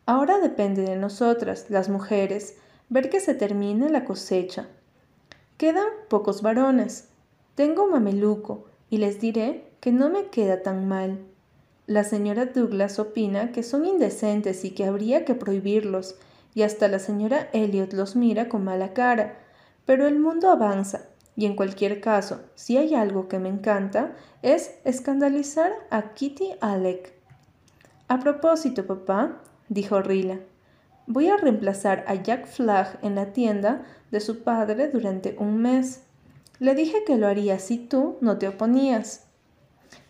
Ahora 0.05 0.39
depende 0.39 0.81
de 0.83 0.95
nosotras, 0.95 1.67
las 1.69 1.89
mujeres, 1.89 2.57
ver 2.89 3.09
que 3.09 3.19
se 3.19 3.33
termine 3.33 3.89
la 3.89 4.03
cosecha. 4.03 4.67
Quedan 5.57 5.87
pocos 6.09 6.41
varones. 6.41 7.09
Tengo 7.55 7.87
mameluco 7.87 8.65
y 8.89 8.97
les 8.97 9.21
diré 9.21 9.71
que 9.79 9.91
no 9.91 10.09
me 10.09 10.25
queda 10.25 10.63
tan 10.63 10.87
mal. 10.87 11.19
La 11.87 12.03
señora 12.03 12.47
Douglas 12.47 12.99
opina 12.99 13.51
que 13.51 13.63
son 13.63 13.85
indecentes 13.85 14.65
y 14.65 14.71
que 14.71 14.85
habría 14.85 15.25
que 15.25 15.35
prohibirlos, 15.35 16.15
y 16.53 16.63
hasta 16.63 16.87
la 16.87 16.99
señora 16.99 17.49
Elliot 17.53 17.93
los 17.93 18.15
mira 18.15 18.49
con 18.49 18.63
mala 18.63 18.93
cara. 18.93 19.39
Pero 19.85 20.07
el 20.07 20.19
mundo 20.19 20.49
avanza, 20.49 21.01
y 21.35 21.45
en 21.45 21.55
cualquier 21.55 22.01
caso, 22.01 22.41
si 22.55 22.77
hay 22.77 22.93
algo 22.93 23.27
que 23.27 23.39
me 23.39 23.49
encanta, 23.49 24.13
es 24.41 24.75
escandalizar 24.83 25.71
a 25.89 26.13
Kitty 26.13 26.51
Alec. 26.59 27.13
A 28.07 28.19
propósito, 28.19 28.85
papá, 28.85 29.41
dijo 29.69 30.01
Rila. 30.01 30.39
Voy 31.07 31.29
a 31.29 31.37
reemplazar 31.37 32.03
a 32.07 32.15
Jack 32.15 32.47
Flagg 32.47 32.99
en 33.01 33.15
la 33.15 33.33
tienda 33.33 33.85
de 34.11 34.19
su 34.19 34.43
padre 34.43 34.89
durante 34.89 35.35
un 35.39 35.57
mes. 35.61 36.03
Le 36.59 36.75
dije 36.75 37.03
que 37.05 37.17
lo 37.17 37.27
haría 37.27 37.57
si 37.59 37.77
tú 37.77 38.17
no 38.21 38.37
te 38.37 38.47
oponías. 38.47 39.27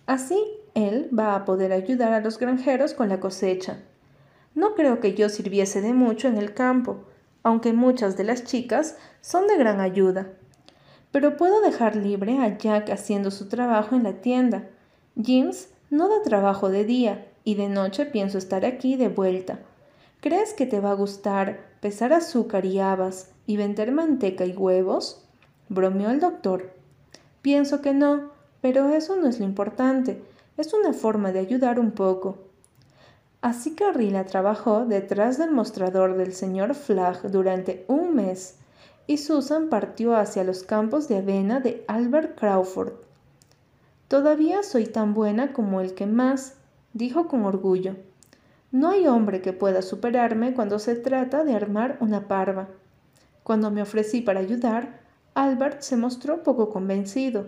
Así 0.06 0.38
él 0.74 1.10
va 1.18 1.36
a 1.36 1.46
poder 1.46 1.72
ayudar 1.72 2.14
a 2.14 2.20
los 2.20 2.38
granjeros 2.38 2.94
con 2.94 3.10
la 3.10 3.20
cosecha. 3.20 3.80
No 4.54 4.76
creo 4.76 5.00
que 5.00 5.14
yo 5.14 5.30
sirviese 5.30 5.82
de 5.82 5.94
mucho 5.94 6.28
en 6.28 6.38
el 6.38 6.54
campo, 6.54 7.06
aunque 7.44 7.74
muchas 7.74 8.18
de 8.18 8.24
las 8.24 8.44
chicas 8.44 8.98
son 9.22 9.48
de 9.48 9.58
gran 9.58 9.80
ayuda. 9.80 10.34
Pero 11.12 11.38
puedo 11.38 11.62
dejar 11.62 11.96
libre 11.96 12.40
a 12.40 12.58
Jack 12.58 12.90
haciendo 12.90 13.32
su 13.32 13.48
trabajo 13.48 13.96
en 13.96 14.04
la 14.04 14.14
tienda. 14.22 14.70
James 15.22 15.74
no 15.90 16.08
da 16.08 16.22
trabajo 16.24 16.70
de 16.70 16.86
día 16.86 17.28
y 17.44 17.56
de 17.56 17.70
noche 17.70 18.06
pienso 18.06 18.38
estar 18.38 18.66
aquí 18.66 18.96
de 18.96 19.10
vuelta. 19.10 19.60
¿Crees 20.22 20.54
que 20.54 20.66
te 20.66 20.80
va 20.80 20.92
a 20.92 20.96
gustar 20.96 21.72
pesar 21.82 22.14
azúcar 22.14 22.66
y 22.66 22.80
habas 22.80 23.32
y 23.46 23.58
vender 23.58 23.92
manteca 23.92 24.46
y 24.46 24.54
huevos? 24.54 25.26
bromeó 25.68 26.10
el 26.12 26.20
doctor. 26.20 26.74
Pienso 27.42 27.82
que 27.82 27.94
no, 27.94 28.32
pero 28.62 28.90
eso 28.90 29.16
no 29.16 29.28
es 29.28 29.40
lo 29.40 29.46
importante. 29.46 30.22
Es 30.58 30.74
una 30.74 30.94
forma 30.94 31.32
de 31.32 31.40
ayudar 31.40 31.80
un 31.80 31.92
poco. 31.92 32.51
Así 33.42 33.76
que 33.76 33.92
Rila 33.92 34.26
trabajó 34.26 34.86
detrás 34.86 35.40
del 35.40 35.52
mostrador 35.52 36.16
del 36.16 36.34
señor 36.34 36.76
Flagg 36.76 37.32
durante 37.32 37.86
un 37.88 38.16
mes 38.16 38.58
y 39.08 39.18
Susan 39.18 39.70
partió 39.70 40.16
hacia 40.16 40.44
los 40.44 40.64
campos 40.64 41.08
de 41.08 41.18
avena 41.18 41.60
de 41.60 41.84
Albert 41.88 42.38
Crawford. 42.40 42.94
Todavía 44.08 44.62
soy 44.62 44.86
tan 44.86 45.14
buena 45.14 45.54
como 45.54 45.82
el 45.82 45.96
que 45.96 46.06
más, 46.06 46.56
dijo 46.94 47.28
con 47.28 47.46
orgullo. 47.46 47.96
No 48.72 48.90
hay 48.90 49.08
hombre 49.08 49.42
que 49.42 49.54
pueda 49.54 49.82
superarme 49.82 50.54
cuando 50.54 50.80
se 50.80 50.96
trata 50.96 51.44
de 51.44 51.56
armar 51.56 51.98
una 52.00 52.28
parva. 52.28 52.68
Cuando 53.44 53.72
me 53.72 53.82
ofrecí 53.82 54.22
para 54.22 54.40
ayudar, 54.40 55.00
Albert 55.34 55.82
se 55.82 55.98
mostró 55.98 56.44
poco 56.44 56.70
convencido. 56.70 57.48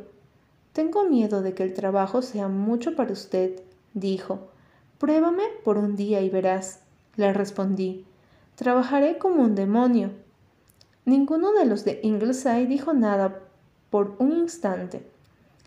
Tengo 0.74 1.04
miedo 1.04 1.42
de 1.42 1.54
que 1.54 1.64
el 1.64 1.74
trabajo 1.74 2.22
sea 2.24 2.48
mucho 2.48 2.96
para 2.96 3.14
usted, 3.14 3.62
dijo. 3.94 4.53
Pruébame 4.98 5.44
por 5.64 5.78
un 5.78 5.96
día 5.96 6.22
y 6.22 6.30
verás, 6.30 6.80
le 7.16 7.34
respondí. 7.34 8.06
Trabajaré 8.56 9.18
como 9.18 9.44
un 9.44 9.56
demonio. 9.56 10.12
Ninguno 11.06 11.54
de 11.54 11.66
los 11.66 11.84
de 11.84 12.00
Ingleside 12.04 12.66
dijo 12.66 12.94
nada 12.94 13.40
por 13.90 14.16
un 14.20 14.32
instante. 14.32 15.06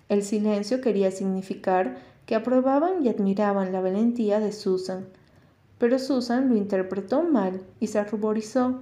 El 0.08 0.22
silencio 0.22 0.80
quería 0.80 1.10
significar 1.10 1.98
que 2.26 2.34
aprobaban 2.34 3.04
y 3.04 3.08
admiraban 3.08 3.72
la 3.72 3.80
valentía 3.80 4.40
de 4.40 4.52
Susan, 4.52 5.06
pero 5.78 5.98
Susan 5.98 6.48
lo 6.48 6.56
interpretó 6.56 7.22
mal 7.22 7.60
y 7.80 7.88
se 7.88 8.02
ruborizó. 8.04 8.80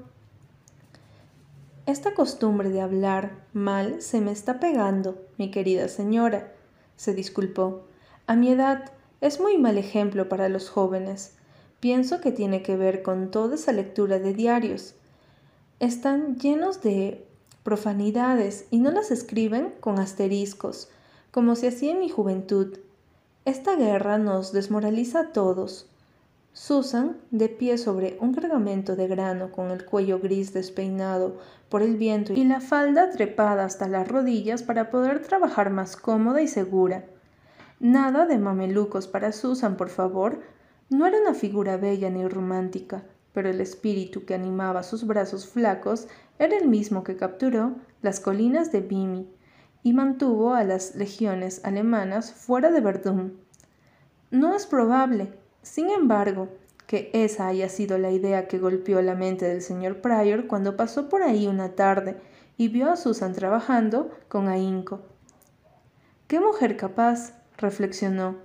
Esta 1.86 2.14
costumbre 2.14 2.70
de 2.70 2.80
hablar 2.80 3.32
mal 3.52 4.00
se 4.00 4.20
me 4.20 4.32
está 4.32 4.60
pegando, 4.60 5.20
mi 5.36 5.50
querida 5.50 5.88
señora, 5.88 6.52
se 6.96 7.14
disculpó. 7.14 7.82
A 8.26 8.36
mi 8.36 8.50
edad 8.50 8.92
es 9.20 9.40
muy 9.40 9.58
mal 9.58 9.78
ejemplo 9.78 10.28
para 10.28 10.48
los 10.48 10.68
jóvenes. 10.70 11.34
Pienso 11.80 12.20
que 12.20 12.32
tiene 12.32 12.62
que 12.62 12.76
ver 12.76 13.02
con 13.02 13.30
toda 13.30 13.54
esa 13.54 13.72
lectura 13.72 14.18
de 14.18 14.34
diarios. 14.34 14.94
Están 15.80 16.38
llenos 16.38 16.82
de 16.82 17.26
profanidades 17.62 18.66
y 18.70 18.78
no 18.78 18.90
las 18.90 19.10
escriben 19.10 19.74
con 19.80 19.98
asteriscos, 19.98 20.88
como 21.30 21.56
se 21.56 21.68
hacía 21.68 21.92
en 21.92 22.00
mi 22.00 22.08
juventud. 22.08 22.78
Esta 23.44 23.76
guerra 23.76 24.18
nos 24.18 24.52
desmoraliza 24.52 25.20
a 25.20 25.32
todos. 25.32 25.88
Susan, 26.52 27.16
de 27.32 27.48
pie 27.48 27.78
sobre 27.78 28.16
un 28.20 28.32
cargamento 28.32 28.94
de 28.94 29.08
grano 29.08 29.50
con 29.50 29.72
el 29.72 29.84
cuello 29.84 30.20
gris 30.20 30.52
despeinado 30.52 31.36
por 31.68 31.82
el 31.82 31.96
viento 31.96 32.32
y 32.32 32.44
la 32.44 32.60
falda 32.60 33.10
trepada 33.10 33.64
hasta 33.64 33.88
las 33.88 34.06
rodillas 34.06 34.62
para 34.62 34.88
poder 34.88 35.20
trabajar 35.20 35.70
más 35.70 35.96
cómoda 35.96 36.40
y 36.40 36.46
segura. 36.46 37.04
Nada 37.84 38.24
de 38.24 38.38
mamelucos 38.38 39.06
para 39.06 39.30
Susan, 39.30 39.76
por 39.76 39.90
favor. 39.90 40.40
No 40.88 41.04
era 41.04 41.20
una 41.20 41.34
figura 41.34 41.76
bella 41.76 42.08
ni 42.08 42.26
romántica, 42.26 43.04
pero 43.34 43.50
el 43.50 43.60
espíritu 43.60 44.24
que 44.24 44.32
animaba 44.32 44.82
sus 44.82 45.06
brazos 45.06 45.46
flacos 45.46 46.08
era 46.38 46.56
el 46.56 46.66
mismo 46.66 47.04
que 47.04 47.18
capturó 47.18 47.74
las 48.00 48.20
colinas 48.20 48.72
de 48.72 48.80
Vimy 48.80 49.28
y 49.82 49.92
mantuvo 49.92 50.54
a 50.54 50.64
las 50.64 50.94
legiones 50.94 51.62
alemanas 51.62 52.32
fuera 52.32 52.70
de 52.70 52.80
Verdún. 52.80 53.38
No 54.30 54.54
es 54.54 54.64
probable, 54.64 55.34
sin 55.60 55.90
embargo, 55.90 56.48
que 56.86 57.10
esa 57.12 57.48
haya 57.48 57.68
sido 57.68 57.98
la 57.98 58.12
idea 58.12 58.48
que 58.48 58.58
golpeó 58.58 59.02
la 59.02 59.14
mente 59.14 59.44
del 59.44 59.60
señor 59.60 60.00
Pryor 60.00 60.46
cuando 60.46 60.74
pasó 60.74 61.10
por 61.10 61.22
ahí 61.22 61.46
una 61.46 61.74
tarde 61.74 62.16
y 62.56 62.68
vio 62.68 62.90
a 62.90 62.96
Susan 62.96 63.34
trabajando 63.34 64.10
con 64.28 64.48
ahínco. 64.48 65.02
¡Qué 66.28 66.40
mujer 66.40 66.78
capaz! 66.78 67.43
Reflexionó. 67.58 68.36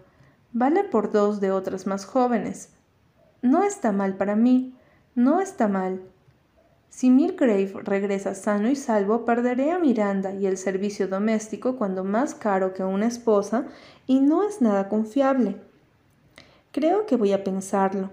Vale 0.51 0.83
por 0.83 1.11
dos 1.11 1.39
de 1.39 1.51
otras 1.51 1.87
más 1.87 2.05
jóvenes. 2.05 2.69
No 3.41 3.63
está 3.63 3.91
mal 3.91 4.15
para 4.15 4.35
mí, 4.35 4.75
no 5.15 5.41
está 5.41 5.67
mal. 5.67 6.01
Si 6.89 7.09
Milgrave 7.09 7.71
regresa 7.83 8.33
sano 8.33 8.69
y 8.69 8.75
salvo, 8.75 9.23
perderé 9.23 9.71
a 9.71 9.79
Miranda 9.79 10.33
y 10.33 10.47
el 10.47 10.57
servicio 10.57 11.07
doméstico 11.07 11.77
cuando 11.77 12.03
más 12.03 12.33
caro 12.33 12.73
que 12.73 12.83
una 12.83 13.07
esposa 13.07 13.67
y 14.07 14.19
no 14.19 14.47
es 14.47 14.61
nada 14.61 14.89
confiable. 14.89 15.55
Creo 16.71 17.05
que 17.05 17.15
voy 17.15 17.31
a 17.31 17.43
pensarlo. 17.43 18.11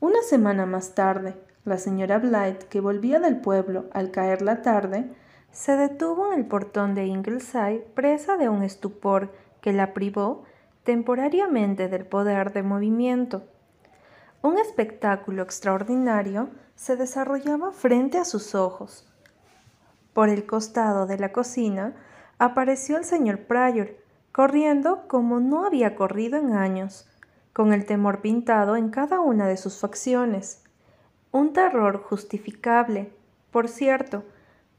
Una 0.00 0.20
semana 0.22 0.66
más 0.66 0.94
tarde, 0.94 1.36
la 1.64 1.78
señora 1.78 2.18
Blythe, 2.18 2.66
que 2.66 2.80
volvía 2.80 3.20
del 3.20 3.40
pueblo 3.40 3.86
al 3.92 4.10
caer 4.10 4.42
la 4.42 4.60
tarde, 4.60 5.10
se 5.50 5.76
detuvo 5.76 6.32
en 6.32 6.40
el 6.40 6.46
portón 6.46 6.94
de 6.94 7.06
Ingleside 7.06 7.86
presa 7.94 8.36
de 8.36 8.48
un 8.48 8.62
estupor 8.62 9.32
que 9.64 9.72
la 9.72 9.94
privó 9.94 10.42
temporariamente 10.82 11.88
del 11.88 12.04
poder 12.04 12.52
de 12.52 12.62
movimiento. 12.62 13.44
Un 14.42 14.58
espectáculo 14.58 15.42
extraordinario 15.42 16.50
se 16.74 16.96
desarrollaba 16.96 17.72
frente 17.72 18.18
a 18.18 18.26
sus 18.26 18.54
ojos. 18.54 19.10
Por 20.12 20.28
el 20.28 20.44
costado 20.44 21.06
de 21.06 21.16
la 21.16 21.32
cocina 21.32 21.94
apareció 22.36 22.98
el 22.98 23.04
señor 23.04 23.46
Pryor, 23.46 23.96
corriendo 24.32 25.08
como 25.08 25.40
no 25.40 25.64
había 25.64 25.96
corrido 25.96 26.36
en 26.36 26.52
años, 26.52 27.08
con 27.54 27.72
el 27.72 27.86
temor 27.86 28.20
pintado 28.20 28.76
en 28.76 28.90
cada 28.90 29.20
una 29.20 29.48
de 29.48 29.56
sus 29.56 29.80
facciones. 29.80 30.62
Un 31.32 31.54
terror 31.54 32.02
justificable, 32.02 33.14
por 33.50 33.68
cierto, 33.68 34.24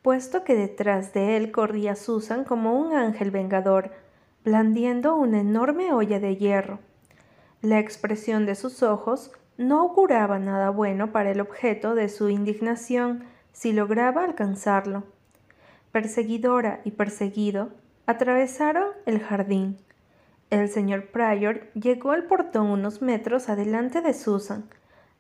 puesto 0.04 0.43
que 0.43 0.54
detrás 0.54 1.12
de 1.12 1.38
él 1.38 1.52
corría 1.52 1.95
Susan 1.95 2.43
como 2.43 2.80
un 2.80 2.93
ángel 2.93 3.32
vengador, 3.32 4.05
blandiendo 4.46 5.16
una 5.16 5.40
enorme 5.40 5.92
olla 5.92 6.20
de 6.20 6.38
hierro. 6.38 6.80
La 7.62 7.80
expresión 7.80 8.46
de 8.46 8.54
sus 8.54 8.84
ojos 8.84 9.32
no 9.58 9.80
auguraba 9.80 10.38
nada 10.38 10.70
bueno 10.70 11.12
para 11.12 11.32
el 11.32 11.42
objeto 11.42 11.96
de 11.96 12.10
su 12.10 12.30
indignación 12.30 13.24
si 13.52 13.74
lograba 13.74 14.24
alcanzarlo. 14.24 15.04
Perseguidora 15.92 16.82
y 16.84 16.92
perseguido, 16.92 17.70
atravesaron 18.06 18.90
el 19.06 19.20
jardín. 19.20 19.78
El 20.52 20.70
señor 20.70 21.08
Pryor 21.08 21.72
llegó 21.74 22.12
al 22.12 22.26
portón 22.26 22.68
unos 22.68 23.02
metros 23.02 23.50
adelante 23.50 24.02
de 24.02 24.14
Susan, 24.14 24.66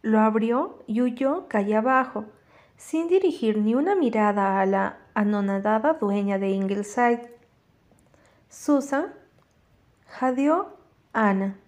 lo 0.03 0.19
abrió 0.19 0.83
y 0.85 1.01
huyó 1.01 1.47
calle 1.47 1.75
abajo, 1.75 2.25
sin 2.77 3.07
dirigir 3.07 3.57
ni 3.57 3.73
una 3.73 3.95
mirada 3.95 4.61
a 4.61 4.65
la 4.67 4.99
anonadada 5.15 5.93
dueña 5.93 6.37
de 6.37 6.49
Ingleside. 6.49 7.34
Susan 8.57 9.13
jadeó 10.07 10.77
Ana. 11.11 11.59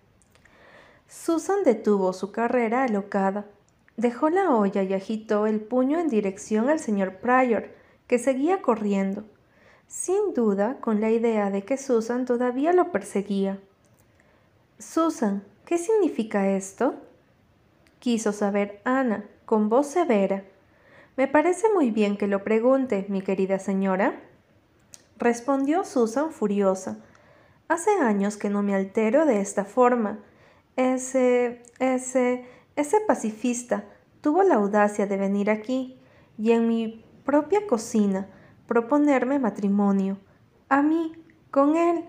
Susan 1.09 1.63
detuvo 1.65 2.13
su 2.13 2.31
carrera 2.31 2.85
alocada, 2.85 3.45
dejó 3.97 4.29
la 4.29 4.55
olla 4.55 4.83
y 4.83 4.93
agitó 4.93 5.47
el 5.47 5.59
puño 5.59 5.99
en 5.99 6.07
dirección 6.07 6.69
al 6.69 6.79
señor 6.79 7.17
Pryor, 7.17 7.71
que 8.07 8.19
seguía 8.19 8.61
corriendo 8.61 9.25
sin 9.87 10.33
duda 10.33 10.77
con 10.79 11.01
la 11.01 11.11
idea 11.11 11.49
de 11.49 11.63
que 11.63 11.77
Susan 11.77 12.25
todavía 12.25 12.73
lo 12.73 12.91
perseguía. 12.91 13.59
Susan, 14.79 15.43
¿qué 15.65 15.77
significa 15.77 16.49
esto? 16.49 16.95
quiso 17.99 18.31
saber 18.31 18.81
Ana, 18.85 19.25
con 19.45 19.69
voz 19.69 19.87
severa. 19.87 20.43
Me 21.17 21.27
parece 21.27 21.67
muy 21.73 21.89
bien 21.89 22.15
que 22.15 22.27
lo 22.27 22.43
pregunte, 22.43 23.05
mi 23.09 23.21
querida 23.21 23.59
señora. 23.59 24.21
Respondió 25.19 25.83
Susan 25.83 26.31
furiosa. 26.31 26.97
Hace 27.67 27.89
años 28.01 28.37
que 28.37 28.49
no 28.49 28.61
me 28.61 28.75
altero 28.75 29.25
de 29.25 29.41
esta 29.41 29.65
forma. 29.65 30.19
Ese, 30.75 31.63
ese, 31.79 32.45
ese 32.75 32.99
pacifista 33.01 33.85
tuvo 34.21 34.43
la 34.43 34.55
audacia 34.55 35.07
de 35.07 35.17
venir 35.17 35.49
aquí 35.49 35.99
y 36.37 36.51
en 36.51 36.67
mi 36.67 37.03
propia 37.25 37.65
cocina 37.65 38.27
proponerme 38.67 39.39
matrimonio. 39.39 40.19
A 40.69 40.83
mí, 40.83 41.13
con 41.49 41.75
él. 41.75 42.05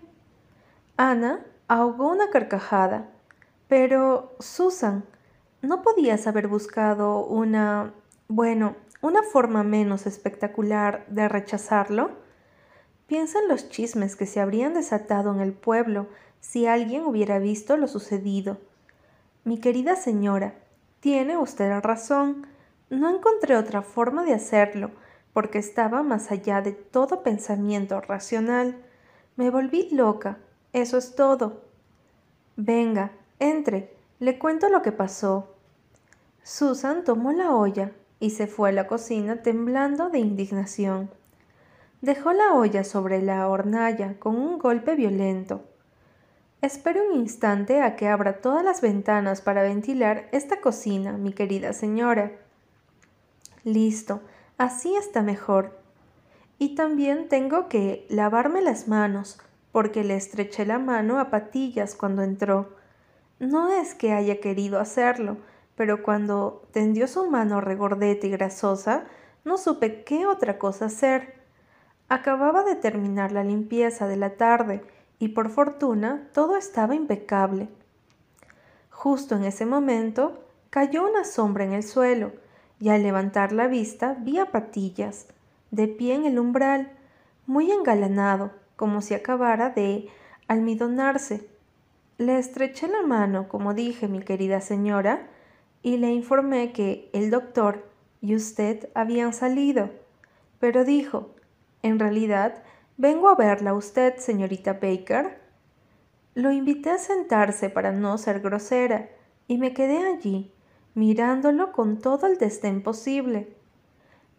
Ana 0.98 1.46
ahogó 1.66 2.10
una 2.10 2.28
carcajada. 2.28 3.08
Pero, 3.68 4.36
Susan, 4.38 5.04
¿no 5.62 5.80
podías 5.82 6.26
haber 6.26 6.46
buscado 6.46 7.24
una... 7.24 7.94
bueno, 8.28 8.76
una 9.00 9.22
forma 9.22 9.62
menos 9.62 10.06
espectacular 10.06 11.06
de 11.08 11.28
rechazarlo? 11.28 12.27
Piensa 13.08 13.38
en 13.38 13.48
los 13.48 13.70
chismes 13.70 14.16
que 14.16 14.26
se 14.26 14.38
habrían 14.38 14.74
desatado 14.74 15.34
en 15.34 15.40
el 15.40 15.54
pueblo 15.54 16.08
si 16.40 16.66
alguien 16.66 17.06
hubiera 17.06 17.38
visto 17.38 17.78
lo 17.78 17.88
sucedido. 17.88 18.58
Mi 19.44 19.58
querida 19.58 19.96
señora, 19.96 20.52
tiene 21.00 21.38
usted 21.38 21.80
razón. 21.80 22.46
No 22.90 23.08
encontré 23.08 23.56
otra 23.56 23.80
forma 23.80 24.24
de 24.24 24.34
hacerlo 24.34 24.90
porque 25.32 25.58
estaba 25.58 26.02
más 26.02 26.30
allá 26.30 26.60
de 26.60 26.72
todo 26.72 27.22
pensamiento 27.22 27.98
racional. 28.02 28.76
Me 29.36 29.48
volví 29.48 29.88
loca, 29.90 30.36
eso 30.74 30.98
es 30.98 31.14
todo. 31.14 31.62
Venga, 32.56 33.12
entre, 33.38 33.90
le 34.18 34.38
cuento 34.38 34.68
lo 34.68 34.82
que 34.82 34.92
pasó. 34.92 35.54
Susan 36.42 37.04
tomó 37.04 37.32
la 37.32 37.54
olla 37.54 37.92
y 38.20 38.30
se 38.30 38.46
fue 38.46 38.68
a 38.68 38.72
la 38.72 38.86
cocina 38.86 39.42
temblando 39.42 40.10
de 40.10 40.18
indignación. 40.18 41.08
Dejó 42.00 42.32
la 42.32 42.54
olla 42.54 42.84
sobre 42.84 43.22
la 43.22 43.48
hornalla 43.48 44.18
con 44.18 44.36
un 44.36 44.58
golpe 44.58 44.94
violento. 44.94 45.64
Espere 46.60 47.00
un 47.08 47.16
instante 47.16 47.82
a 47.82 47.96
que 47.96 48.08
abra 48.08 48.40
todas 48.40 48.64
las 48.64 48.80
ventanas 48.80 49.40
para 49.40 49.62
ventilar 49.62 50.28
esta 50.32 50.60
cocina, 50.60 51.12
mi 51.12 51.32
querida 51.32 51.72
señora. 51.72 52.32
Listo, 53.64 54.20
Así 54.58 54.96
está 54.96 55.22
mejor. 55.22 55.78
Y 56.58 56.74
también 56.74 57.28
tengo 57.28 57.68
que 57.68 58.04
lavarme 58.10 58.60
las 58.60 58.88
manos, 58.88 59.38
porque 59.70 60.02
le 60.02 60.16
estreché 60.16 60.66
la 60.66 60.80
mano 60.80 61.20
a 61.20 61.30
patillas 61.30 61.94
cuando 61.94 62.22
entró. 62.22 62.74
No 63.38 63.70
es 63.70 63.94
que 63.94 64.12
haya 64.12 64.40
querido 64.40 64.80
hacerlo, 64.80 65.36
pero 65.76 66.02
cuando 66.02 66.66
tendió 66.72 67.06
su 67.06 67.30
mano 67.30 67.60
regordeta 67.60 68.26
y 68.26 68.30
grasosa, 68.30 69.04
no 69.44 69.58
supe 69.58 70.02
qué 70.02 70.26
otra 70.26 70.58
cosa 70.58 70.86
hacer. 70.86 71.37
Acababa 72.10 72.64
de 72.64 72.74
terminar 72.74 73.32
la 73.32 73.44
limpieza 73.44 74.08
de 74.08 74.16
la 74.16 74.36
tarde 74.36 74.82
y 75.18 75.28
por 75.28 75.50
fortuna 75.50 76.28
todo 76.32 76.56
estaba 76.56 76.94
impecable. 76.94 77.68
Justo 78.90 79.36
en 79.36 79.44
ese 79.44 79.66
momento 79.66 80.42
cayó 80.70 81.06
una 81.06 81.24
sombra 81.24 81.64
en 81.64 81.72
el 81.72 81.82
suelo 81.82 82.32
y 82.80 82.88
al 82.88 83.02
levantar 83.02 83.52
la 83.52 83.66
vista 83.66 84.16
vi 84.20 84.38
a 84.38 84.46
Patillas, 84.46 85.26
de 85.70 85.86
pie 85.86 86.14
en 86.14 86.24
el 86.24 86.38
umbral, 86.38 86.92
muy 87.46 87.70
engalanado, 87.70 88.52
como 88.76 89.02
si 89.02 89.14
acabara 89.14 89.70
de 89.70 90.08
almidonarse. 90.46 91.46
Le 92.16 92.38
estreché 92.38 92.88
la 92.88 93.02
mano, 93.02 93.48
como 93.48 93.74
dije, 93.74 94.08
mi 94.08 94.20
querida 94.20 94.60
señora, 94.60 95.26
y 95.82 95.98
le 95.98 96.10
informé 96.10 96.72
que 96.72 97.10
el 97.12 97.30
doctor 97.30 97.84
y 98.20 98.34
usted 98.34 98.88
habían 98.94 99.32
salido. 99.32 99.90
Pero 100.58 100.84
dijo, 100.84 101.30
en 101.82 101.98
realidad, 101.98 102.62
vengo 102.96 103.28
a 103.28 103.34
verla 103.34 103.70
a 103.70 103.74
usted, 103.74 104.16
señorita 104.16 104.74
Baker. 104.74 105.40
Lo 106.34 106.52
invité 106.52 106.90
a 106.90 106.98
sentarse 106.98 107.70
para 107.70 107.92
no 107.92 108.18
ser 108.18 108.40
grosera, 108.40 109.08
y 109.46 109.58
me 109.58 109.72
quedé 109.72 110.06
allí, 110.06 110.52
mirándolo 110.94 111.72
con 111.72 111.98
todo 111.98 112.26
el 112.26 112.38
desdén 112.38 112.82
posible. 112.82 113.56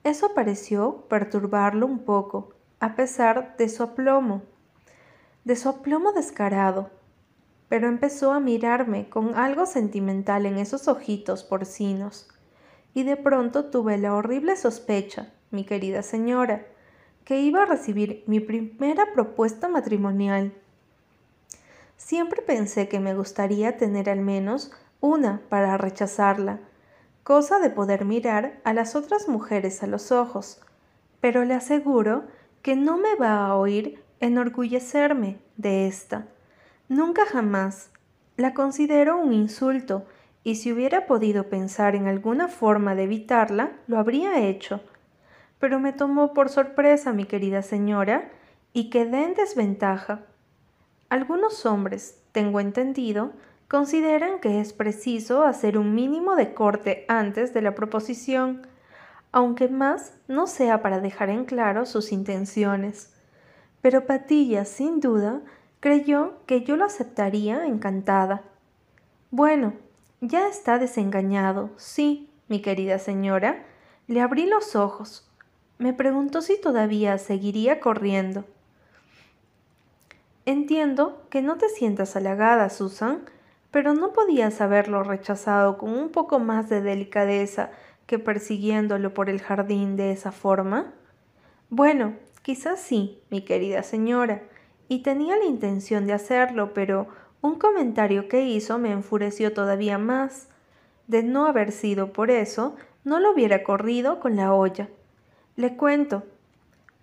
Eso 0.04 0.34
pareció 0.34 1.06
perturbarlo 1.10 1.86
un 1.86 2.00
poco, 2.00 2.54
a 2.80 2.96
pesar 2.96 3.56
de 3.58 3.70
su 3.70 3.84
aplomo, 3.84 4.44
de 5.44 5.56
su 5.56 5.70
aplomo 5.70 6.12
descarado, 6.14 6.90
pero 7.68 7.88
empezó 7.88 8.32
a 8.32 8.40
mirarme 8.40 9.10
con 9.10 9.36
algo 9.36 9.66
sentimental 9.66 10.46
en 10.46 10.58
esos 10.58 10.88
ojitos 10.88 11.44
porcinos, 11.44 12.30
y 12.94 13.04
de 13.04 13.18
pronto 13.18 13.66
tuve 13.66 13.98
la 13.98 14.14
horrible 14.14 14.56
sospecha, 14.56 15.34
mi 15.52 15.66
querida 15.66 16.02
señora, 16.02 16.66
que 17.24 17.40
iba 17.42 17.64
a 17.64 17.66
recibir 17.66 18.24
mi 18.26 18.40
primera 18.40 19.14
propuesta 19.14 19.68
matrimonial. 19.68 20.54
Siempre 21.98 22.42
pensé 22.42 22.88
que 22.88 23.00
me 23.00 23.14
gustaría 23.14 23.78
tener 23.78 24.10
al 24.10 24.22
menos 24.22 24.72
una 25.02 25.42
para 25.50 25.78
rechazarla, 25.78 26.60
cosa 27.24 27.60
de 27.60 27.70
poder 27.70 28.06
mirar 28.06 28.60
a 28.64 28.74
las 28.74 28.96
otras 28.96 29.28
mujeres 29.28 29.84
a 29.84 29.88
los 29.88 30.12
ojos, 30.12 30.62
pero 31.22 31.46
le 31.46 31.54
aseguro 31.54 32.24
que 32.62 32.76
no 32.76 32.98
me 32.98 33.16
va 33.16 33.46
a 33.46 33.56
oír 33.56 34.02
enorgullecerme 34.20 35.38
de 35.58 35.88
esta. 35.88 36.28
Nunca 36.88 37.26
jamás. 37.26 37.92
La 38.36 38.54
considero 38.54 39.20
un 39.20 39.34
insulto, 39.34 40.06
y 40.44 40.56
si 40.56 40.72
hubiera 40.72 41.06
podido 41.06 41.50
pensar 41.50 41.96
en 41.96 42.08
alguna 42.08 42.48
forma 42.48 42.96
de 42.96 43.04
evitarla, 43.04 43.74
lo 43.88 44.00
habría 44.00 44.40
hecho. 44.40 44.82
Pero 45.60 45.80
me 45.80 45.94
tomó 45.94 46.34
por 46.34 46.50
sorpresa, 46.50 47.14
mi 47.14 47.26
querida 47.26 47.62
señora, 47.62 48.32
y 48.74 48.90
quedé 48.90 49.24
en 49.24 49.34
desventaja. 49.34 50.22
Algunos 51.10 51.66
hombres, 51.66 52.22
tengo 52.32 52.60
entendido, 52.60 53.32
consideran 53.68 54.40
que 54.40 54.60
es 54.60 54.74
preciso 54.74 55.44
hacer 55.44 55.78
un 55.78 55.94
mínimo 55.94 56.36
de 56.36 56.54
corte 56.54 57.06
antes 57.08 57.54
de 57.54 57.62
la 57.62 57.76
proposición, 57.76 58.68
aunque 59.32 59.68
más 59.68 60.14
no 60.28 60.48
sea 60.48 60.82
para 60.82 61.00
dejar 61.00 61.30
en 61.30 61.46
claro 61.46 61.86
sus 61.86 62.12
intenciones. 62.12 63.14
Pero 63.82 64.06
Patilla, 64.06 64.66
sin 64.66 65.00
duda, 65.00 65.42
creyó 65.80 66.34
que 66.46 66.64
yo 66.64 66.76
lo 66.76 66.86
aceptaría 66.86 67.66
encantada. 67.66 68.44
Bueno, 69.32 69.74
ya 70.22 70.48
está 70.48 70.80
desengañado, 70.80 71.70
sí, 71.78 72.30
mi 72.48 72.62
querida 72.62 73.00
señora. 73.00 73.64
Le 74.08 74.22
abrí 74.22 74.48
los 74.48 74.76
ojos. 74.76 75.29
Me 75.80 75.94
preguntó 75.94 76.42
si 76.42 76.60
todavía 76.60 77.18
seguiría 77.18 77.80
corriendo. 77.80 78.44
Entiendo 80.46 81.24
que 81.30 81.42
no 81.42 81.58
te 81.58 81.70
sientas 81.70 82.18
halagada, 82.18 82.70
Susan, 82.70 83.22
pero 83.72 83.94
no 83.94 84.12
podías 84.12 84.60
haberlo 84.60 85.04
rechazado 85.04 85.78
con 85.78 85.92
un 85.92 86.10
poco 86.10 86.38
más 86.38 86.68
de 86.68 86.82
delicadeza 86.82 87.72
que 88.08 88.20
persiguiéndolo 88.20 89.14
por 89.14 89.30
el 89.30 89.40
jardín 89.40 89.96
de 89.96 90.12
esa 90.12 90.34
forma? 90.34 90.92
Bueno, 91.70 92.16
quizás 92.42 92.82
sí, 92.82 93.22
mi 93.30 93.46
querida 93.46 93.82
señora, 93.82 94.42
y 94.90 95.02
tenía 95.02 95.38
la 95.38 95.46
intención 95.46 96.08
de 96.08 96.14
hacerlo, 96.14 96.74
pero 96.74 97.08
un 97.42 97.58
comentario 97.58 98.28
que 98.28 98.42
hizo 98.42 98.80
me 98.80 98.92
enfureció 98.92 99.54
todavía 99.54 99.98
más. 99.98 100.50
De 101.08 101.24
no 101.24 101.46
haber 101.46 101.72
sido 101.72 102.12
por 102.12 102.32
eso, 102.32 102.76
no 103.06 103.22
lo 103.22 103.32
hubiera 103.32 103.64
corrido 103.64 104.20
con 104.20 104.36
la 104.36 104.54
olla. 104.54 104.90
Le 105.60 105.76
cuento. 105.76 106.24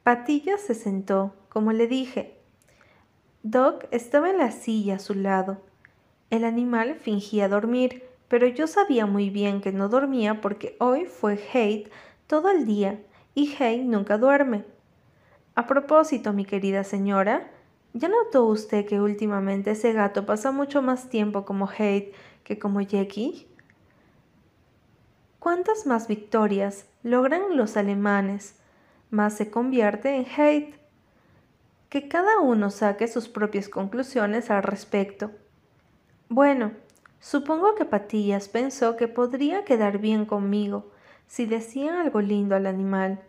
Patilla 0.03 0.57
se 0.57 0.73
sentó, 0.75 1.35
como 1.51 1.73
le 1.73 1.87
dije. 1.87 2.39
Doc 3.43 3.85
estaba 3.91 4.31
en 4.31 4.39
la 4.39 4.51
silla 4.51 4.95
a 4.95 4.99
su 4.99 5.13
lado. 5.13 5.59
El 6.31 6.43
animal 6.43 6.95
fingía 6.95 7.51
dormir, 7.51 8.05
pero 8.29 8.47
yo 8.47 8.67
sabía 8.67 9.05
muy 9.05 9.29
bien 9.29 9.61
que 9.61 9.73
no 9.73 9.91
dormía 9.91 10.41
porque 10.41 10.75
hoy 10.81 11.05
fue 11.05 11.39
Hate 11.53 11.91
todo 12.27 12.49
el 12.49 12.65
día 12.65 12.99
y 13.35 13.55
Hate 13.57 13.85
nunca 13.85 14.17
duerme. 14.17 14.65
A 15.55 15.67
propósito, 15.67 16.33
mi 16.33 16.47
querida 16.47 16.83
señora, 16.83 17.51
¿ya 17.93 18.09
notó 18.09 18.47
usted 18.47 18.87
que 18.87 19.03
últimamente 19.03 19.73
ese 19.73 19.93
gato 19.93 20.25
pasa 20.25 20.51
mucho 20.51 20.81
más 20.81 21.11
tiempo 21.11 21.45
como 21.45 21.69
Hate 21.69 22.15
que 22.43 22.59
como 22.59 22.81
Jackie? 22.81 23.49
¿Cuántas 25.39 25.87
más 25.87 26.09
victorias 26.09 26.87
logran 27.03 27.57
los 27.57 27.77
alemanes, 27.77 28.57
más 29.11 29.35
se 29.35 29.51
convierte 29.51 30.17
en 30.17 30.27
Hate? 30.37 30.75
Que 31.89 32.09
cada 32.09 32.41
uno 32.41 32.71
saque 32.71 33.09
sus 33.09 33.29
propias 33.29 33.69
conclusiones 33.69 34.51
al 34.51 34.63
respecto. 34.63 35.31
Bueno, 36.29 36.73
Supongo 37.21 37.75
que 37.75 37.85
Patillas 37.85 38.49
pensó 38.49 38.97
que 38.97 39.09
podría 39.09 39.65
quedar 39.65 39.99
bien 39.99 40.27
conmigo 40.27 40.93
si 41.27 41.45
decía 41.45 42.01
algo 42.01 42.21
lindo 42.21 42.55
al 42.55 42.67
animal. 42.67 43.21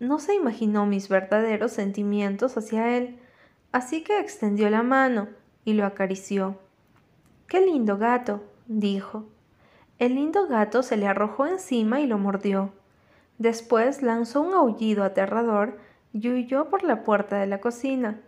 No 0.00 0.18
se 0.18 0.34
imaginó 0.34 0.86
mis 0.86 1.08
verdaderos 1.08 1.70
sentimientos 1.70 2.56
hacia 2.56 2.96
él, 2.96 3.20
así 3.70 4.02
que 4.02 4.18
extendió 4.18 4.70
la 4.70 4.82
mano 4.82 5.28
y 5.64 5.74
lo 5.74 5.86
acarició. 5.86 6.58
Qué 7.46 7.60
lindo 7.60 7.96
gato, 7.96 8.42
dijo. 8.66 9.28
El 10.02 10.16
lindo 10.16 10.48
gato 10.48 10.82
se 10.82 10.96
le 10.96 11.06
arrojó 11.06 11.46
encima 11.46 12.00
y 12.00 12.08
lo 12.08 12.18
mordió. 12.18 12.72
Después 13.38 14.02
lanzó 14.02 14.40
un 14.40 14.52
aullido 14.52 15.04
aterrador 15.04 15.78
y 16.12 16.28
huyó 16.28 16.68
por 16.70 16.82
la 16.82 17.04
puerta 17.04 17.38
de 17.38 17.46
la 17.46 17.60
cocina. 17.60 18.20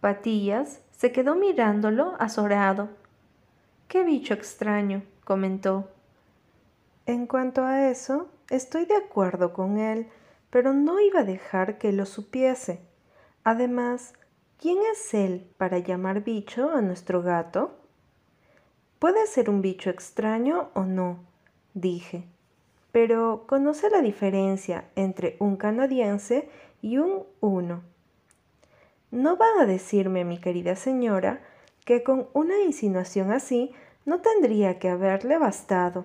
Patillas 0.00 0.80
se 0.90 1.12
quedó 1.12 1.36
mirándolo 1.36 2.16
azorado. 2.18 2.88
Qué 3.86 4.02
bicho 4.02 4.34
extraño, 4.34 5.04
comentó. 5.22 5.88
En 7.06 7.28
cuanto 7.28 7.62
a 7.62 7.88
eso, 7.88 8.28
estoy 8.50 8.84
de 8.84 8.96
acuerdo 8.96 9.52
con 9.52 9.78
él, 9.78 10.08
pero 10.50 10.72
no 10.74 10.98
iba 10.98 11.20
a 11.20 11.24
dejar 11.24 11.78
que 11.78 11.92
lo 11.92 12.06
supiese. 12.06 12.80
Además, 13.44 14.14
¿quién 14.58 14.78
es 14.90 15.14
él 15.14 15.48
para 15.58 15.78
llamar 15.78 16.24
bicho 16.24 16.72
a 16.72 16.80
nuestro 16.80 17.22
gato? 17.22 17.77
Puede 18.98 19.26
ser 19.28 19.48
un 19.48 19.62
bicho 19.62 19.90
extraño 19.90 20.70
o 20.74 20.82
no, 20.82 21.20
dije, 21.72 22.24
pero 22.90 23.44
conoce 23.46 23.90
la 23.90 24.02
diferencia 24.02 24.86
entre 24.96 25.36
un 25.38 25.56
canadiense 25.56 26.48
y 26.82 26.98
un 26.98 27.22
uno. 27.40 27.82
No 29.12 29.36
va 29.36 29.46
a 29.60 29.66
decirme, 29.66 30.24
mi 30.24 30.38
querida 30.38 30.74
señora, 30.74 31.40
que 31.84 32.02
con 32.02 32.28
una 32.32 32.60
insinuación 32.60 33.30
así 33.30 33.72
no 34.04 34.20
tendría 34.20 34.80
que 34.80 34.88
haberle 34.88 35.38
bastado, 35.38 36.04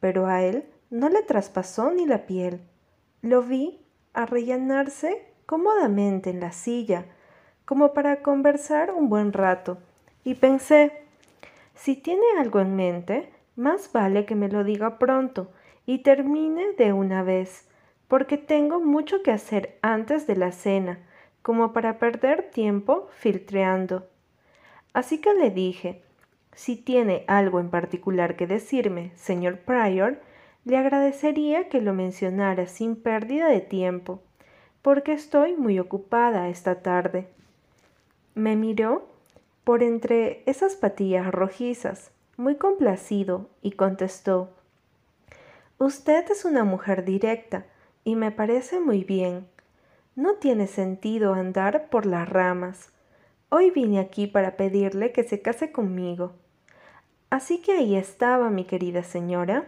pero 0.00 0.26
a 0.26 0.42
él 0.42 0.64
no 0.90 1.08
le 1.08 1.22
traspasó 1.22 1.92
ni 1.92 2.06
la 2.06 2.26
piel. 2.26 2.60
Lo 3.22 3.42
vi 3.42 3.80
arrellanarse 4.14 5.26
cómodamente 5.46 6.30
en 6.30 6.40
la 6.40 6.50
silla, 6.50 7.06
como 7.64 7.92
para 7.94 8.20
conversar 8.22 8.92
un 8.92 9.08
buen 9.08 9.32
rato, 9.32 9.78
y 10.24 10.34
pensé, 10.34 11.05
si 11.86 11.94
tiene 11.94 12.24
algo 12.40 12.58
en 12.58 12.74
mente, 12.74 13.30
más 13.54 13.92
vale 13.92 14.24
que 14.24 14.34
me 14.34 14.48
lo 14.48 14.64
diga 14.64 14.98
pronto 14.98 15.52
y 15.86 15.98
termine 15.98 16.72
de 16.72 16.92
una 16.92 17.22
vez, 17.22 17.68
porque 18.08 18.38
tengo 18.38 18.80
mucho 18.80 19.22
que 19.22 19.30
hacer 19.30 19.78
antes 19.82 20.26
de 20.26 20.34
la 20.34 20.50
cena, 20.50 20.98
como 21.42 21.72
para 21.72 22.00
perder 22.00 22.50
tiempo 22.50 23.06
filtreando. 23.20 24.08
Así 24.94 25.20
que 25.20 25.32
le 25.34 25.52
dije, 25.52 26.02
si 26.56 26.74
tiene 26.74 27.22
algo 27.28 27.60
en 27.60 27.70
particular 27.70 28.34
que 28.34 28.48
decirme, 28.48 29.12
señor 29.14 29.58
Pryor, 29.58 30.20
le 30.64 30.78
agradecería 30.78 31.68
que 31.68 31.80
lo 31.80 31.94
mencionara 31.94 32.66
sin 32.66 32.96
pérdida 32.96 33.46
de 33.46 33.60
tiempo, 33.60 34.24
porque 34.82 35.12
estoy 35.12 35.54
muy 35.56 35.78
ocupada 35.78 36.48
esta 36.48 36.82
tarde. 36.82 37.28
Me 38.34 38.56
miró 38.56 39.06
por 39.66 39.82
entre 39.82 40.44
esas 40.46 40.76
patillas 40.76 41.26
rojizas, 41.32 42.12
muy 42.36 42.54
complacido, 42.54 43.50
y 43.62 43.72
contestó 43.72 44.50
Usted 45.78 46.24
es 46.30 46.44
una 46.44 46.62
mujer 46.62 47.04
directa, 47.04 47.66
y 48.04 48.14
me 48.14 48.30
parece 48.30 48.78
muy 48.78 49.02
bien. 49.02 49.48
No 50.14 50.34
tiene 50.34 50.68
sentido 50.68 51.34
andar 51.34 51.90
por 51.90 52.06
las 52.06 52.28
ramas. 52.28 52.90
Hoy 53.48 53.72
vine 53.72 53.98
aquí 53.98 54.28
para 54.28 54.56
pedirle 54.56 55.10
que 55.10 55.24
se 55.24 55.42
case 55.42 55.72
conmigo. 55.72 56.34
Así 57.28 57.60
que 57.60 57.72
ahí 57.72 57.96
estaba 57.96 58.50
mi 58.50 58.66
querida 58.66 59.02
señora. 59.02 59.66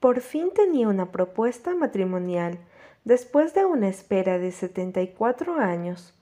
Por 0.00 0.20
fin 0.20 0.50
tenía 0.54 0.86
una 0.86 1.10
propuesta 1.12 1.74
matrimonial 1.74 2.58
después 3.06 3.54
de 3.54 3.64
una 3.64 3.88
espera 3.88 4.38
de 4.38 4.52
setenta 4.52 5.00
y 5.00 5.08
cuatro 5.08 5.54
años. 5.54 6.12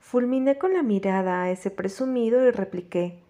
Fulminé 0.00 0.58
con 0.58 0.72
la 0.72 0.82
mirada 0.82 1.42
a 1.42 1.50
ese 1.50 1.70
presumido 1.70 2.44
y 2.44 2.50
repliqué 2.50 3.20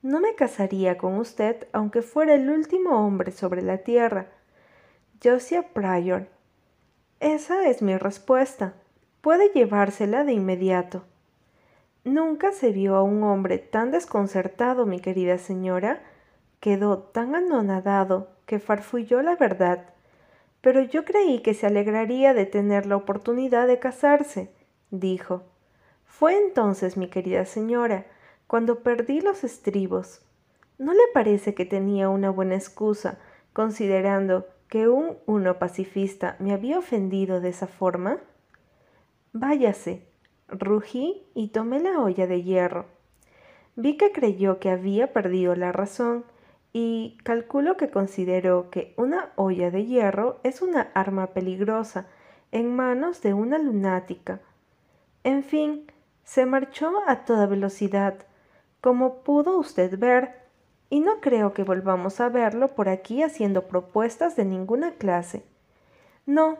No 0.00 0.20
me 0.20 0.34
casaría 0.34 0.96
con 0.96 1.18
usted 1.18 1.66
aunque 1.72 2.00
fuera 2.00 2.34
el 2.34 2.48
último 2.48 3.04
hombre 3.04 3.30
sobre 3.30 3.60
la 3.60 3.78
tierra. 3.78 4.28
Josiah 5.22 5.62
Pryor. 5.74 6.28
Esa 7.20 7.68
es 7.68 7.82
mi 7.82 7.96
respuesta. 7.98 8.74
Puede 9.20 9.50
llevársela 9.50 10.24
de 10.24 10.32
inmediato. 10.32 11.04
Nunca 12.04 12.52
se 12.52 12.70
vio 12.70 12.96
a 12.96 13.02
un 13.02 13.22
hombre 13.22 13.58
tan 13.58 13.90
desconcertado, 13.90 14.86
mi 14.86 15.00
querida 15.00 15.38
señora. 15.38 16.02
Quedó 16.60 16.98
tan 16.98 17.34
anonadado 17.34 18.28
que 18.46 18.60
farfulló 18.60 19.20
la 19.20 19.36
verdad. 19.36 19.86
Pero 20.60 20.80
yo 20.80 21.04
creí 21.04 21.40
que 21.40 21.54
se 21.54 21.66
alegraría 21.66 22.34
de 22.34 22.46
tener 22.46 22.86
la 22.86 22.96
oportunidad 22.96 23.66
de 23.66 23.78
casarse, 23.78 24.50
dijo. 24.90 25.42
Fue 26.16 26.36
entonces, 26.36 26.96
mi 26.96 27.08
querida 27.08 27.44
señora, 27.44 28.06
cuando 28.46 28.84
perdí 28.84 29.20
los 29.20 29.42
estribos. 29.42 30.22
¿No 30.78 30.92
le 30.92 31.02
parece 31.12 31.54
que 31.54 31.64
tenía 31.64 32.08
una 32.08 32.30
buena 32.30 32.54
excusa, 32.54 33.18
considerando 33.52 34.46
que 34.68 34.86
un 34.86 35.16
uno 35.26 35.58
pacifista 35.58 36.36
me 36.38 36.52
había 36.52 36.78
ofendido 36.78 37.40
de 37.40 37.48
esa 37.48 37.66
forma? 37.66 38.18
Váyase, 39.32 40.06
Rugí 40.46 41.26
y 41.34 41.48
tomé 41.48 41.80
la 41.80 41.98
olla 41.98 42.28
de 42.28 42.44
hierro. 42.44 42.86
Vi 43.74 43.96
que 43.96 44.12
creyó 44.12 44.60
que 44.60 44.70
había 44.70 45.12
perdido 45.12 45.56
la 45.56 45.72
razón 45.72 46.24
y 46.72 47.18
calculo 47.24 47.76
que 47.76 47.90
consideró 47.90 48.70
que 48.70 48.94
una 48.96 49.32
olla 49.34 49.72
de 49.72 49.84
hierro 49.84 50.38
es 50.44 50.62
una 50.62 50.92
arma 50.94 51.34
peligrosa 51.34 52.06
en 52.52 52.72
manos 52.76 53.20
de 53.20 53.34
una 53.34 53.58
lunática. 53.58 54.40
En 55.24 55.42
fin, 55.42 55.86
se 56.24 56.46
marchó 56.46 56.92
a 57.06 57.24
toda 57.24 57.46
velocidad, 57.46 58.14
como 58.80 59.22
pudo 59.22 59.58
usted 59.58 59.98
ver, 59.98 60.42
y 60.90 61.00
no 61.00 61.20
creo 61.20 61.54
que 61.54 61.64
volvamos 61.64 62.20
a 62.20 62.28
verlo 62.28 62.74
por 62.74 62.88
aquí 62.88 63.22
haciendo 63.22 63.68
propuestas 63.68 64.36
de 64.36 64.44
ninguna 64.44 64.92
clase. 64.92 65.44
No, 66.26 66.58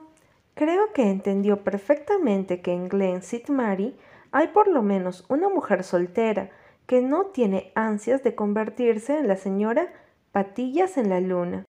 Creo 0.55 0.93
que 0.93 1.11
entendió 1.11 1.65
perfectamente 1.65 2.61
que 2.61 2.73
en 2.73 2.89
Glen 2.89 3.17
St. 3.17 3.53
Mary 3.53 3.97
hay 4.31 4.49
por 4.49 4.69
lo 4.69 4.83
menos 4.83 5.25
una 5.29 5.49
mujer 5.49 5.83
soltera 5.83 6.51
que 6.87 7.03
no 7.03 7.27
tiene 7.27 7.73
ansias 7.75 8.23
de 8.23 8.37
convertirse 8.37 9.19
en 9.19 9.27
la 9.27 9.37
señora 9.37 9.93
Patillas 10.31 10.97
en 10.97 11.09
la 11.09 11.21
Luna. 11.21 11.65